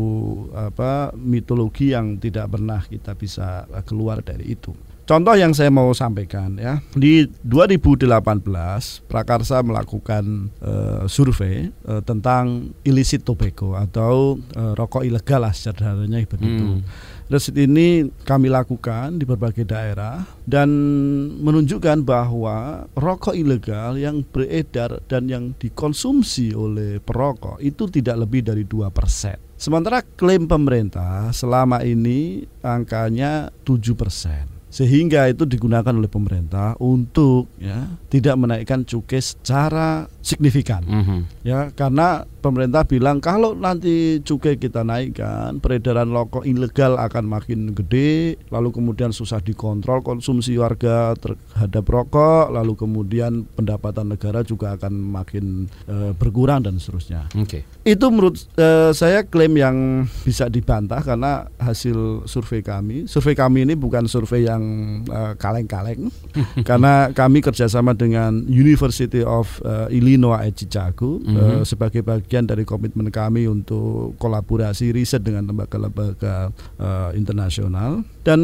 [0.51, 4.73] apa mitologi yang tidak pernah kita bisa keluar dari itu.
[5.11, 8.07] Contoh yang saya mau sampaikan ya, di 2018
[9.11, 16.79] Prakarsa melakukan uh, survei uh, tentang illicit tobacco atau uh, rokok ilegal lah sederhananya begitu.
[16.79, 16.87] Hmm.
[17.27, 20.71] Riset ini kami lakukan di berbagai daerah dan
[21.43, 28.63] menunjukkan bahwa rokok ilegal yang beredar dan yang dikonsumsi oleh perokok itu tidak lebih dari
[28.63, 29.50] 2%.
[29.61, 38.39] Sementara klaim pemerintah selama ini angkanya 7% sehingga itu digunakan oleh pemerintah untuk ya tidak
[38.39, 41.19] menaikkan cukai secara signifikan mm -hmm.
[41.43, 48.41] ya karena pemerintah bilang kalau nanti cukai kita naikkan peredaran rokok ilegal akan makin gede
[48.49, 55.69] lalu kemudian susah dikontrol konsumsi warga terhadap rokok lalu kemudian pendapatan negara juga akan makin
[55.85, 57.61] e, berkurang dan seterusnya okay.
[57.85, 59.77] itu menurut e, saya klaim yang
[60.25, 66.13] bisa dibantah karena hasil survei kami survei kami ini bukan survei yang yang kaleng-kaleng
[66.69, 71.37] karena kami kerjasama dengan University of uh, Illinois at Chicago mm -hmm.
[71.37, 78.39] uh, sebagai bagian dari komitmen kami untuk kolaborasi riset dengan lembaga-lembaga uh, internasional dan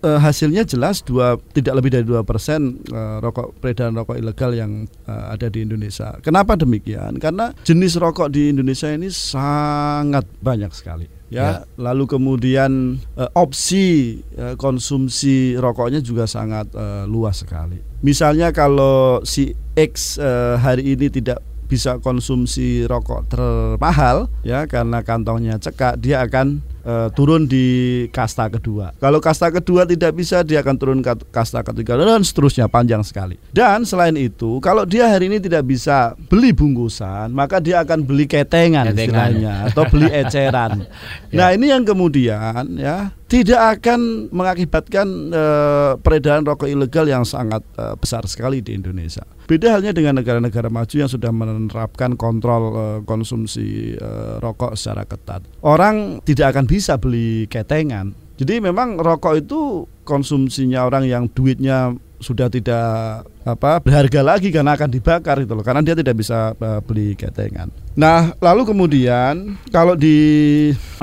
[0.00, 4.88] uh, hasilnya jelas dua tidak lebih dari dua persen uh, rokok peredaran rokok ilegal yang
[5.06, 6.16] uh, ada di Indonesia.
[6.24, 7.20] Kenapa demikian?
[7.20, 11.80] Karena jenis rokok di Indonesia ini sangat banyak sekali ya, ya.
[11.80, 17.80] lalu kemudian uh, opsi uh, konsumsi rokoknya juga sangat uh, luas sekali.
[18.04, 21.40] Misalnya kalau si X uh, hari ini tidak
[21.72, 28.94] bisa konsumsi rokok termahal ya karena kantongnya cekak dia akan uh, turun di kasta kedua.
[28.98, 33.38] Kalau kasta kedua tidak bisa, dia akan turun ke kasta ketiga dan seterusnya panjang sekali.
[33.50, 38.26] Dan selain itu, kalau dia hari ini tidak bisa beli bungkusan, maka dia akan beli
[38.28, 38.98] ketengan, ketengan.
[38.98, 40.84] istilahnya atau beli eceran.
[41.30, 41.36] ya.
[41.38, 47.96] Nah ini yang kemudian ya tidak akan mengakibatkan uh, peredaran rokok ilegal yang sangat uh,
[47.96, 49.24] besar sekali di Indonesia.
[49.48, 55.48] Beda halnya dengan negara-negara maju yang sudah menerapkan kontrol uh, konsumsi uh, rokok secara ketat.
[55.64, 58.12] Orang tidak akan bisa beli ketengan.
[58.36, 64.90] Jadi memang rokok itu konsumsinya orang yang duitnya sudah tidak apa berharga lagi karena akan
[64.90, 67.70] dibakar itu loh karena dia tidak bisa uh, beli ketengan.
[67.92, 70.16] Nah, lalu kemudian kalau di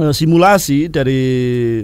[0.01, 1.21] uh, simulasi dari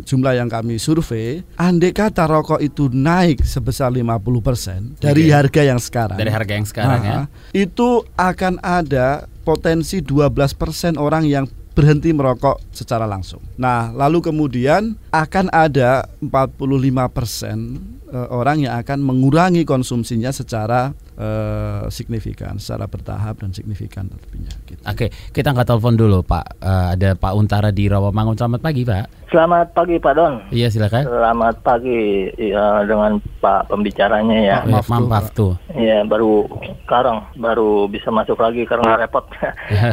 [0.01, 6.17] jumlah yang kami survei, andai kata rokok itu naik sebesar 50% dari harga yang sekarang.
[6.17, 7.19] Dari harga yang sekarang nah, ya.
[7.53, 13.43] Itu akan ada potensi 12% orang yang berhenti merokok secara langsung.
[13.59, 22.59] Nah, lalu kemudian akan ada 45% eh, orang yang akan mengurangi konsumsinya secara uh, signifikan,
[22.59, 24.53] secara bertahap dan signifikan tentunya.
[24.67, 24.81] Gitu.
[24.83, 26.59] Oke, kita angkat telepon dulu Pak.
[26.59, 28.35] Uh, ada Pak Untara di Rawamangun.
[28.35, 29.25] Selamat pagi Pak.
[29.33, 30.33] Selamat pagi Pak Don.
[30.53, 31.03] Iya silakan.
[31.03, 34.57] Selamat pagi ya, dengan Pak pembicaranya ya.
[34.63, 35.57] Oh, maaf, maaf tuh.
[35.75, 36.47] Iya baru
[36.85, 39.25] sekarang baru bisa masuk lagi karena repot.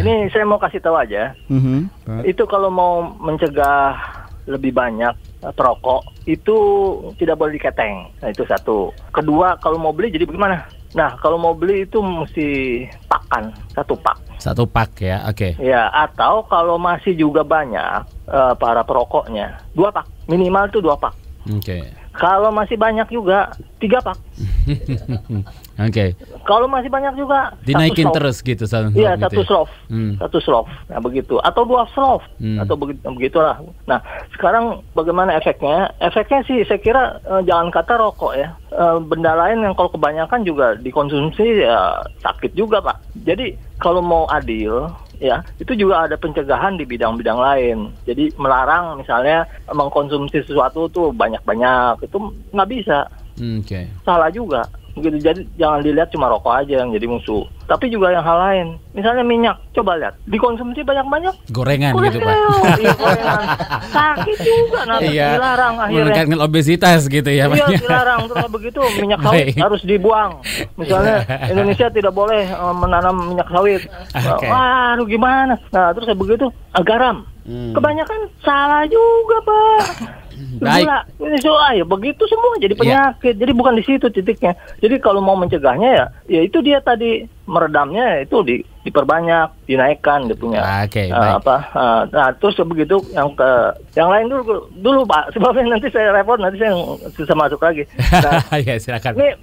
[0.05, 1.35] Ini saya mau kasih tahu aja.
[1.51, 1.81] Mm -hmm.
[2.29, 5.15] Itu kalau mau mencegah lebih banyak
[5.55, 6.57] perokok itu
[7.19, 8.11] tidak boleh diketeng.
[8.23, 8.91] Nah itu satu.
[9.15, 10.67] Kedua kalau mau beli jadi bagaimana?
[10.93, 12.49] Nah, kalau mau beli itu mesti
[13.09, 14.17] pakan, satu pak.
[14.37, 15.57] Satu pak ya, oke.
[15.57, 15.57] Okay.
[15.57, 20.05] Ya, atau kalau masih juga banyak uh, para perokoknya, dua pak.
[20.29, 21.17] Minimal itu dua pak.
[21.49, 21.65] Oke.
[21.65, 21.83] Okay.
[22.13, 24.21] Kalau masih banyak juga, tiga pak.
[25.81, 25.89] Oke.
[25.89, 26.11] Okay.
[26.45, 29.47] Kalau masih banyak juga dinaikin terus gitu satu Iya, gitu satu ya?
[29.49, 29.71] slov.
[29.89, 30.13] Hmm.
[30.21, 30.67] Satu slov.
[30.93, 31.41] Nah, begitu.
[31.41, 32.21] Atau dua slov.
[32.37, 32.61] Hmm.
[32.61, 33.57] Atau begitu begitulah.
[33.89, 34.05] Nah,
[34.37, 35.89] sekarang bagaimana efeknya?
[36.03, 38.53] Efeknya sih saya kira uh, jangan kata rokok ya.
[38.73, 43.25] Uh, benda lain yang kalau kebanyakan juga dikonsumsi ya sakit juga, Pak.
[43.25, 47.79] Jadi kalau mau adil ya itu juga ada pencegahan di bidang-bidang lain.
[48.05, 52.19] Jadi melarang misalnya mengkonsumsi sesuatu tuh banyak-banyak itu
[52.53, 53.07] nggak bisa.
[53.39, 53.71] Hmm, oke.
[53.71, 53.85] Okay.
[54.05, 55.17] Salah juga gitu.
[55.17, 57.49] Jadi jangan dilihat cuma rokok aja yang jadi musuh.
[57.65, 58.67] Tapi juga yang hal lain.
[58.93, 59.57] Misalnya minyak.
[59.73, 60.21] Coba lihat.
[60.29, 62.37] Dikonsumsi banyak banyak gorengan gitu pak.
[62.83, 63.43] Iya, gorengan.
[63.89, 66.05] Sakit juga nanti iya, dilarang akhirnya.
[66.05, 68.21] Meningkatkan obesitas gitu ya iya dilarang.
[68.29, 70.45] Terus begitu minyak sawit harus dibuang.
[70.77, 73.83] Misalnya Indonesia tidak boleh uh, menanam minyak sawit.
[74.13, 74.49] Okay.
[74.53, 75.57] wah gimana?
[75.73, 76.53] Nah terus begitu
[76.85, 77.73] garam hmm.
[77.77, 79.83] kebanyakan salah juga pak
[80.59, 80.85] Baik.
[80.87, 83.35] Gula, ini so, ah, ya begitu semua jadi penyakit.
[83.39, 84.53] Jadi bukan di situ titiknya.
[84.83, 90.39] Jadi kalau mau mencegahnya ya, ya itu dia tadi meredamnya itu di, diperbanyak, dinaikkan dia
[90.39, 91.43] punya Oke, eh, baik.
[91.43, 91.57] apa.
[91.75, 93.51] eh, nah terus begitu yang ke
[93.99, 95.29] yang lain dulu dulu Pak.
[95.35, 96.75] Sebabnya nanti saya repot, nanti saya
[97.15, 97.87] susah masuk lagi.
[98.23, 99.19] Nah, ya silakan.
[99.19, 99.35] ini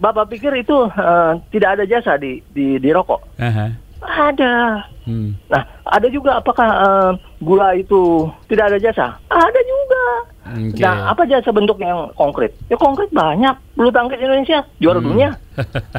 [0.00, 3.40] Bapak pikir itu eh, tidak ada jasa di di, di rokok?
[3.40, 3.72] Aha.
[4.06, 4.84] Ada.
[5.08, 5.38] Hmm.
[5.48, 9.06] Nah, ada juga apakah eh, gula itu tidak ada jasa?
[9.32, 10.04] Ada juga.
[10.48, 10.78] Oke.
[10.78, 12.54] Nah, apa jasa bentuk yang konkret?
[12.66, 13.54] Ya konkret banyak.
[13.72, 15.08] Bulu tangkis Indonesia juara Hmm.
[15.08, 15.30] dunia.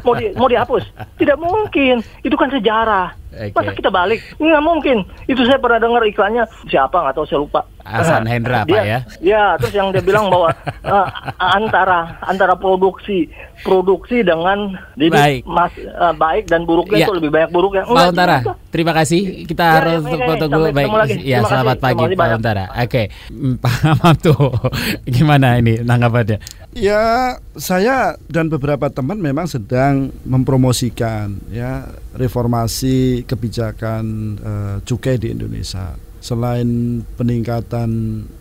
[0.01, 0.83] Mau di, mau dihapus?
[1.19, 1.99] Tidak mungkin.
[2.21, 3.13] Itu kan sejarah.
[3.29, 3.53] Oke.
[3.53, 4.21] Masa kita balik?
[4.35, 4.97] Nggak mungkin.
[5.25, 7.61] Itu saya pernah dengar iklannya siapa nggak tahu saya lupa.
[7.79, 8.99] Hasan Hendra, Pak, Dia- ya?
[9.21, 10.51] Ya, terus yang dia bilang bahwa
[10.85, 11.07] eh,
[11.37, 15.41] antara antara produksi produksi dengan jadi Baik.
[15.45, 17.05] mas eh, baik dan buruknya Ya.
[17.05, 17.83] itu lebih banyak buruknya.
[17.85, 19.45] Pak Untara, terima kasih.
[19.45, 20.39] Kita Ya, harus ya, baik.
[20.41, 20.65] dulu.
[20.65, 20.89] Sampai Baik,
[21.21, 22.27] ya selamat pagi Pak.
[22.35, 22.65] Untara.
[22.75, 23.03] Oke,
[23.63, 24.33] Pak Mamtu,
[25.17, 26.37] gimana ini tanggapannya?
[26.77, 34.03] Ya, saya dan beberapa teman memang sedang mempromosikan ya reformasi kebijakan
[34.37, 35.97] eh, cukai di Indonesia.
[36.17, 37.89] Selain peningkatan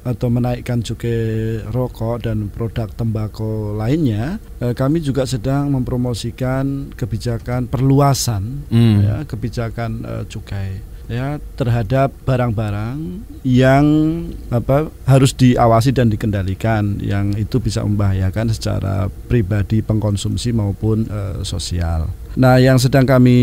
[0.02, 8.68] atau menaikkan cukai rokok dan produk tembakau lainnya, eh, kami juga sedang mempromosikan kebijakan perluasan
[8.68, 9.00] Hmm.
[9.00, 13.85] ya, kebijakan eh, cukai ya terhadap barang-barang yang
[14.51, 22.11] apa harus diawasi dan dikendalikan yang itu bisa membahayakan secara pribadi pengkonsumsi maupun eh, sosial.
[22.37, 23.40] Nah, yang sedang kami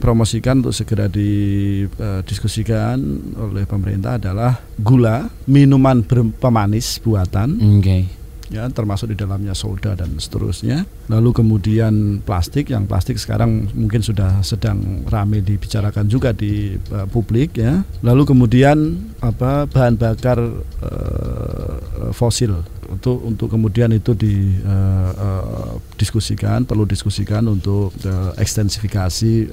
[0.00, 2.96] promosikan untuk segera didiskusikan
[3.36, 8.21] oleh pemerintah adalah gula, minuman berpemanis buatan Oke.
[8.52, 10.84] Ya termasuk di dalamnya soda dan seterusnya.
[11.08, 17.56] Lalu kemudian plastik yang plastik sekarang mungkin sudah sedang ramai dibicarakan juga di uh, publik
[17.56, 17.80] ya.
[18.04, 22.60] Lalu kemudian apa bahan bakar uh, fosil
[22.92, 29.48] untuk untuk kemudian itu di uh, uh, perlu diskusikan untuk uh, ekstensifikasi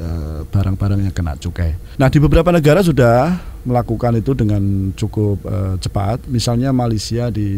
[0.52, 1.78] barang-barang yang kena cukai.
[1.96, 6.24] Nah di beberapa negara sudah melakukan itu dengan cukup uh, cepat.
[6.30, 7.50] Misalnya Malaysia di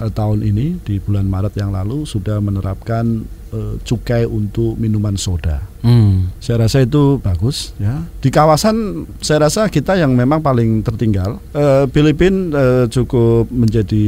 [0.00, 5.70] uh, tahun ini di bulan Maret yang lalu sudah menerapkan uh, cukai untuk minuman soda.
[5.80, 6.28] Hmm.
[6.44, 8.04] Saya rasa itu bagus ya.
[8.20, 11.40] Di kawasan saya rasa kita yang memang paling tertinggal.
[11.56, 14.06] Eh, Filipina eh, cukup menjadi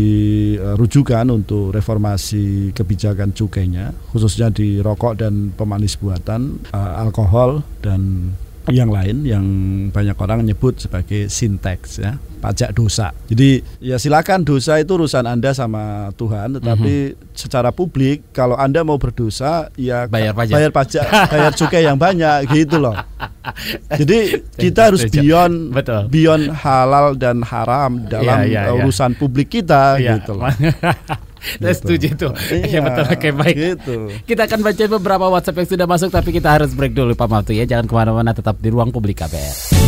[0.61, 8.33] eh, rujukan untuk reformasi kebijakan cukainya, khususnya di rokok dan pemanis buatan, eh, alkohol dan
[8.70, 9.44] yang lain yang
[9.90, 13.14] banyak orang nyebut sebagai sinteks ya pajak dosa.
[13.27, 18.98] Jadi ya silakan dosa itu urusan Anda sama Tuhan, tetapi secara publik kalau Anda mau
[18.98, 20.55] berdosa ya Bayar pajak.
[20.55, 22.98] bayar pajak, bayar cukai yang banyak gitu loh.
[23.88, 26.11] Jadi kita harus beyond Betul.
[26.11, 28.75] beyond halal dan haram dalam Iya, iya, iya.
[28.75, 30.18] urusan publik kita Iya.
[30.18, 30.51] gitu loh.
[31.59, 32.28] Saya setuju itu.
[32.52, 33.57] Iya, Ya betul oke baik.
[33.57, 33.94] Gitu.
[34.24, 37.52] Kita akan baca beberapa WhatsApp yang sudah masuk tapi kita harus break dulu Pak Mamtu
[37.52, 37.66] ya.
[37.66, 39.82] Jangan ke mana-mana tetap di ruang publik KBR.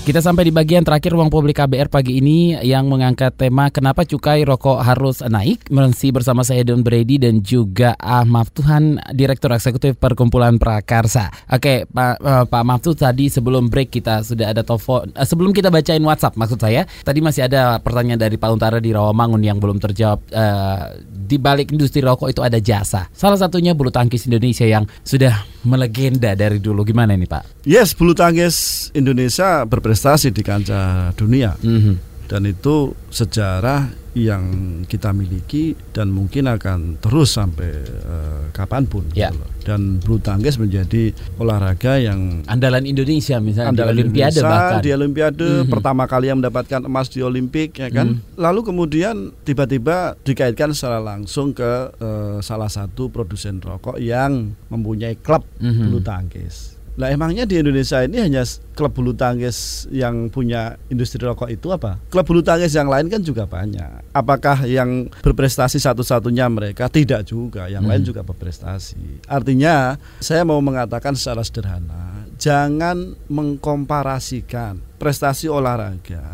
[0.00, 4.48] Kita sampai di bagian terakhir ruang publik KBR pagi ini yang mengangkat tema kenapa cukai
[4.48, 5.68] rokok harus naik.
[5.68, 11.28] Mensi bersama saya Don Brady dan juga Ahmad Tuhan, Direktur Eksekutif Perkumpulan Prakarsa.
[11.52, 15.12] Oke, Pak eh, Pak Maftu tadi sebelum break kita sudah ada telepon.
[15.12, 18.96] eh, sebelum kita bacain WhatsApp maksud saya, tadi masih ada pertanyaan dari Pak Untara di
[18.96, 20.24] Rawamangun yang belum terjawab.
[20.32, 23.04] Eh, di balik industri rokok itu ada jasa.
[23.12, 26.88] Salah satunya bulu tangkis Indonesia yang sudah melegenda dari dulu.
[26.88, 27.68] Gimana ini Pak?
[27.68, 29.89] Yes, bulu tangkis Indonesia berprestasi
[30.30, 31.54] di kancah dunia.
[31.58, 31.94] Mhm.
[32.26, 34.42] Dan itu sejarah yang
[34.86, 39.06] kita miliki dan mungkin akan terus sampai eh, kapan pun.
[39.14, 39.30] Ya.
[39.30, 39.50] gitu loh.
[39.60, 44.82] Dan bulu tangkis menjadi olahraga yang Andalan Indonesia misalnya andalan di Olimpiade Indonesia bahkan.
[44.82, 45.68] di Olimpiade Mhm.
[45.68, 48.18] pertama kali yang mendapatkan emas di Olimpik ya kan.
[48.34, 55.42] Lalu kemudian tiba-tiba dikaitkan secara langsung ke eh, salah satu produsen rokok yang mempunyai klub
[55.58, 55.86] Mhm.
[55.86, 56.78] bulu tangkis.
[57.00, 58.44] Lah emangnya di Indonesia ini hanya
[58.76, 61.96] klub bulu tangkis yang punya industri rokok itu apa?
[62.12, 64.12] Klub bulu tangkis yang lain kan juga banyak.
[64.12, 66.92] Apakah yang berprestasi satu-satunya mereka?
[66.92, 69.24] Tidak juga, yang lain juga berprestasi.
[69.24, 76.24] Artinya saya mau mengatakan secara sederhana, jangan mengkomparasikan prestasi olahraga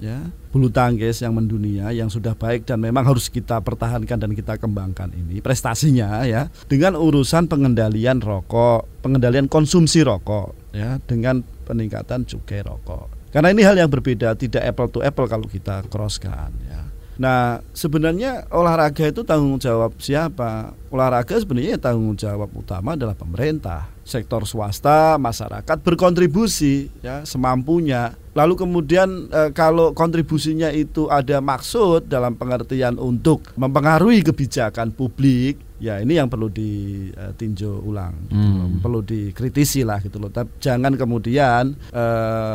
[0.00, 4.56] ya bulu tangkis yang mendunia yang sudah baik dan memang harus kita pertahankan dan kita
[4.56, 12.66] kembangkan ini prestasinya ya dengan urusan pengendalian rokok, pengendalian konsumsi rokok ya dengan peningkatan cukai
[12.66, 13.20] rokok.
[13.30, 16.82] Karena ini hal yang berbeda, tidak apple to apple kalau kita crosskan ya.
[17.20, 20.72] Nah, sebenarnya olahraga itu tanggung jawab siapa?
[20.88, 23.92] Olahraga sebenarnya tanggung jawab utama adalah pemerintah.
[24.10, 28.18] Sektor swasta, masyarakat berkontribusi ya semampunya.
[28.30, 35.98] Lalu kemudian e, kalau kontribusinya itu ada maksud dalam pengertian untuk mempengaruhi kebijakan publik, ya
[35.98, 38.82] ini yang perlu ditinjau ulang, gitu hmm.
[38.82, 40.30] perlu dikritisi lah gitu loh.
[40.30, 42.04] Tapi jangan kemudian e,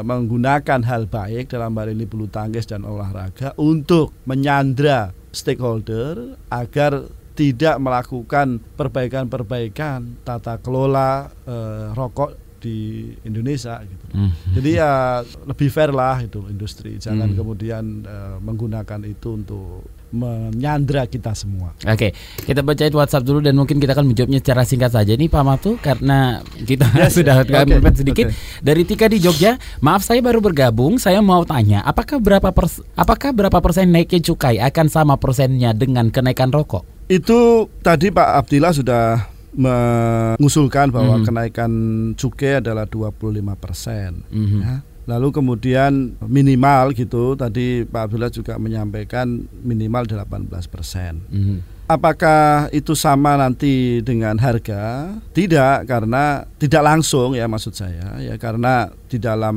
[0.04, 7.04] menggunakan hal baik dalam hal ini bulu tangkis dan olahraga untuk menyandra stakeholder agar
[7.36, 11.56] tidak melakukan perbaikan-perbaikan tata kelola e,
[11.92, 14.06] rokok di Indonesia gitu.
[14.18, 14.32] Mm.
[14.58, 16.98] Jadi ya lebih fair lah itu industri.
[16.98, 17.38] Jangan mm.
[17.38, 21.76] kemudian uh, menggunakan itu untuk menyandra kita semua.
[21.84, 22.16] Oke,
[22.48, 25.76] kita bacain WhatsApp dulu dan mungkin kita akan menjawabnya secara singkat saja nih Pak Matu
[25.78, 28.64] karena kita yes, sudah okay, sedikit okay.
[28.64, 29.60] dari Tika di Jogja.
[29.84, 34.58] Maaf saya baru bergabung, saya mau tanya, apakah berapa pers apakah berapa persen naiknya cukai
[34.64, 36.95] akan sama persennya dengan kenaikan rokok?
[37.06, 41.24] Itu tadi Pak Abdillah sudah mengusulkan bahwa mm.
[41.24, 41.72] kenaikan
[42.18, 44.26] cukai adalah 25 persen.
[44.28, 44.62] Mm -hmm.
[44.62, 44.76] ya.
[45.06, 51.22] Lalu kemudian minimal gitu tadi Pak Abdullah juga menyampaikan minimal 18 persen.
[51.30, 51.60] Mm -hmm.
[51.86, 55.14] Apakah itu sama nanti dengan harga?
[55.38, 59.56] Tidak, karena tidak langsung ya maksud saya ya karena di dalam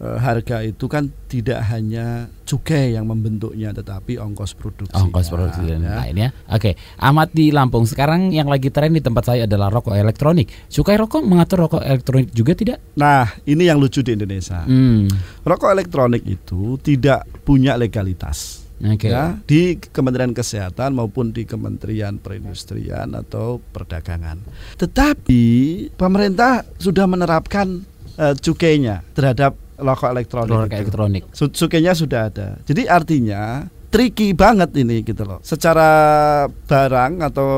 [0.00, 4.96] e, harga itu kan tidak hanya cukai yang membentuknya tetapi ongkos produksi.
[4.96, 6.00] Ongkos produksi dan ya.
[6.00, 6.28] lainnya.
[6.48, 10.48] Oke, Ahmad di Lampung sekarang yang lagi tren di tempat saya adalah rokok elektronik.
[10.72, 12.80] Cukai rokok mengatur rokok elektronik juga tidak?
[12.96, 14.64] Nah, ini yang lucu di Indonesia.
[14.64, 15.04] Hmm.
[15.44, 19.10] Rokok elektronik itu tidak punya legalitas okay.
[19.10, 24.42] ya di Kementerian Kesehatan maupun di Kementerian Perindustrian atau Perdagangan.
[24.78, 25.44] Tetapi
[25.98, 27.82] pemerintah sudah menerapkan
[28.18, 30.50] uh, cukainya terhadap rokok elektronik.
[30.50, 31.22] Rokok elektronik.
[31.32, 32.48] Cukainya sudah ada.
[32.66, 35.40] Jadi artinya tricky banget ini gitu loh.
[35.40, 35.88] Secara
[36.48, 37.48] barang atau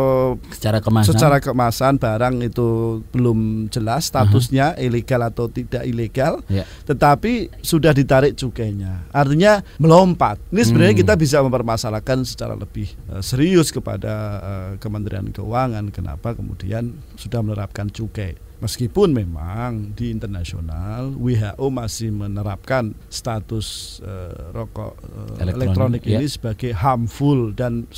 [0.55, 4.87] secara kemasan secara kemasan barang itu belum jelas statusnya uh -huh.
[4.87, 6.43] ilegal atau tidak ilegal.
[6.47, 6.67] Yeah.
[6.87, 9.11] Tetapi sudah ditarik cukainya.
[9.11, 10.39] Artinya melompat.
[10.55, 11.03] Ini sebenarnya hmm.
[11.07, 17.91] kita bisa mempermasalahkan secara lebih uh, serius kepada uh, Kementerian Keuangan kenapa kemudian sudah menerapkan
[17.91, 18.50] cukai.
[18.61, 26.35] Meskipun memang di internasional WHO masih menerapkan status uh, rokok uh, elektronik, elektronik ini ya.
[26.37, 27.89] sebagai harmful dan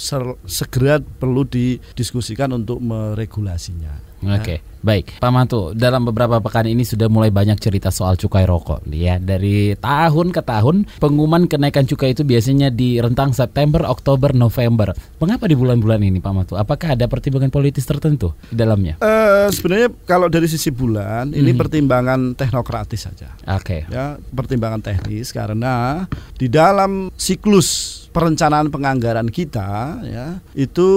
[0.46, 3.98] segera perlu didiskusikan untuk meregulasinya.
[4.22, 4.58] Oke, okay.
[4.82, 5.22] Baik.
[5.22, 9.16] Pak Mantu, dalam beberapa pekan ini sudah mulai banyak cerita soal cukai rokok ya.
[9.16, 14.92] Dari tahun ke tahun pengumuman kenaikan cukai itu biasanya di rentang September, Oktober, November.
[15.22, 16.54] Mengapa di bulan-bulan ini Pak Mantu?
[16.58, 18.98] Apakah ada pertimbangan politis tertentu di dalamnya?
[19.00, 21.60] Uh, sebenarnya kalau dari sisi bulan ini hmm.
[21.62, 23.32] pertimbangan teknokratis saja.
[23.54, 23.86] Oke.
[23.86, 23.94] Okay.
[23.94, 26.04] Ya, pertimbangan teknis karena
[26.36, 30.88] di dalam siklus perencanaan penganggaran kita ya itu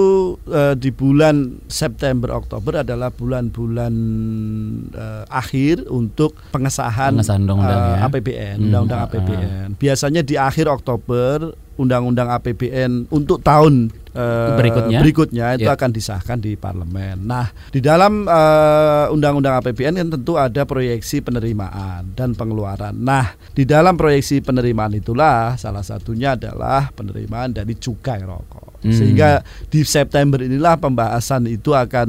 [0.52, 7.92] uh, di bulan September Oktober adalah bulan-bulan uh, akhir untuk pengesahan, pengesahan undang -undang, uh,
[7.92, 7.98] ya.
[8.08, 9.66] APBN, undang-undang hmm, APBN.
[9.76, 15.76] Biasanya di akhir Oktober undang-undang APBN untuk tahun uh, berikutnya berikutnya itu yeah.
[15.76, 17.28] akan disahkan di parlemen.
[17.28, 22.96] Nah, di dalam undang undang-undang APBN kan tentu ada proyeksi penerimaan dan pengeluaran.
[22.96, 28.75] Nah, di dalam proyeksi penerimaan itulah salah satunya adalah penerimaan dari cukai rokok.
[28.86, 28.94] Hmm.
[28.94, 32.08] Sehingga di September inilah pembahasan itu akan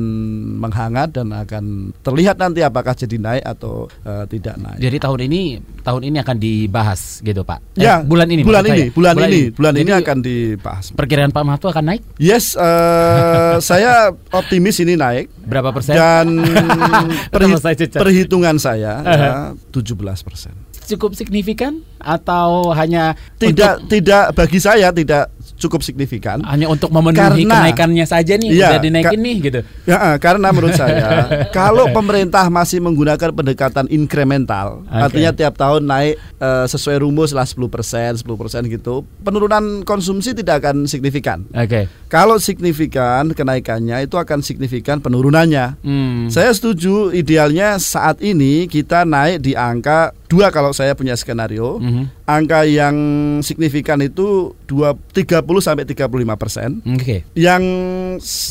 [0.62, 4.78] menghangat dan akan terlihat nanti apakah jadi naik atau uh, tidak naik.
[4.78, 5.42] Jadi tahun ini
[5.82, 7.80] tahun ini akan dibahas gitu, Pak.
[7.80, 10.86] Eh, ya, bulan ini bulan ini, bulan, bulan ini, bulan ini akan dibahas.
[10.94, 12.02] Perkiraan Pak Mahtu akan naik?
[12.22, 15.34] Yes, uh, saya optimis ini naik.
[15.48, 15.96] Berapa persen?
[15.96, 16.44] Dan
[17.34, 17.56] perhi
[17.90, 19.34] perhitungan saya ya,
[19.74, 20.54] 17 persen.
[20.88, 23.92] Cukup signifikan atau hanya tidak untuk...
[23.92, 26.40] tidak bagi saya tidak cukup signifikan.
[26.46, 29.60] Hanya untuk memenuhi karena, kenaikannya saja nih, ya, udah dinaikin nih gitu.
[29.90, 31.28] Ya, karena menurut saya
[31.58, 35.04] kalau pemerintah masih menggunakan pendekatan inkremental, okay.
[35.04, 40.38] artinya tiap tahun naik uh, sesuai rumus lah 10 persen, 10 persen gitu, penurunan konsumsi
[40.38, 41.44] tidak akan signifikan.
[41.52, 41.68] Oke.
[41.68, 41.84] Okay.
[42.08, 45.76] Kalau signifikan kenaikannya itu akan signifikan penurunannya.
[45.84, 46.32] Hmm.
[46.32, 51.80] Saya setuju idealnya saat ini kita naik di angka dua kalau saya punya skenario.
[51.80, 52.06] Mm -hmm.
[52.28, 52.96] Angka yang
[53.40, 56.70] signifikan itu dua tiga 30 sampai 35 persen.
[56.84, 57.24] Okay.
[57.32, 57.64] Yang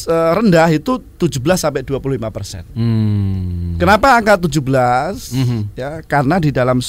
[0.08, 2.64] uh, rendah itu 17 sampai 25 persen.
[2.72, 3.76] Hmm.
[3.76, 4.64] Kenapa angka 17?
[5.36, 5.60] Mm -hmm.
[5.76, 6.80] Ya, karena di dalam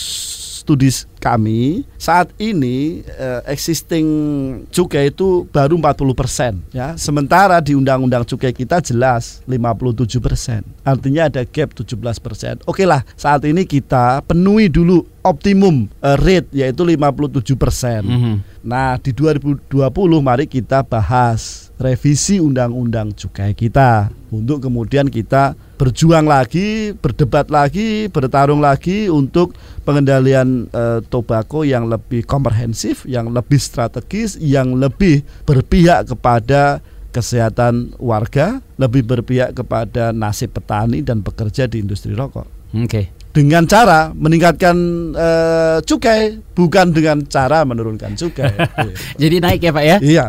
[0.67, 0.91] studi
[1.23, 4.05] kami saat ini uh, existing
[4.67, 6.99] cukai itu baru 40% ya.
[6.99, 10.67] Sementara di undang-undang cukai kita jelas 57%.
[10.83, 12.67] Artinya ada gap 17%.
[12.67, 18.01] Oke lah, saat ini kita penuhi dulu optimum uh, rate yaitu 57 persen.
[18.03, 18.35] Mm -hmm.
[18.63, 19.69] Nah di 2020
[20.19, 28.59] mari kita bahas revisi undang-undang cukai kita untuk kemudian kita berjuang lagi, berdebat lagi, bertarung
[28.59, 29.53] lagi untuk
[29.85, 36.81] pengendalian uh, tobacco yang lebih komprehensif, yang lebih strategis, yang lebih berpihak kepada
[37.13, 42.49] kesehatan warga, lebih berpihak kepada nasib petani dan pekerja di industri rokok.
[42.73, 42.89] Oke.
[42.89, 44.75] Okay dengan cara meningkatkan
[45.13, 48.49] uh, cukai bukan dengan cara menurunkan cukai.
[49.21, 49.97] Jadi naik ya Pak ya?
[50.01, 50.25] Iya.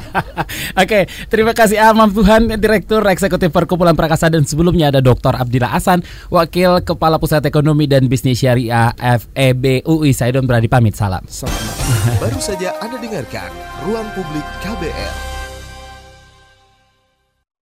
[0.80, 5.36] Oke, terima kasih Amam Tuhan Direktur Eksekutif Perkumpulan Prakasa dan sebelumnya ada Dr.
[5.36, 6.00] Abdillah Hasan
[6.32, 11.20] Wakil Kepala Pusat Ekonomi dan Bisnis Syariah FEB UI Saidon berani pamit salam.
[12.22, 13.52] Baru saja Anda dengarkan
[13.84, 15.31] Ruang Publik KBR.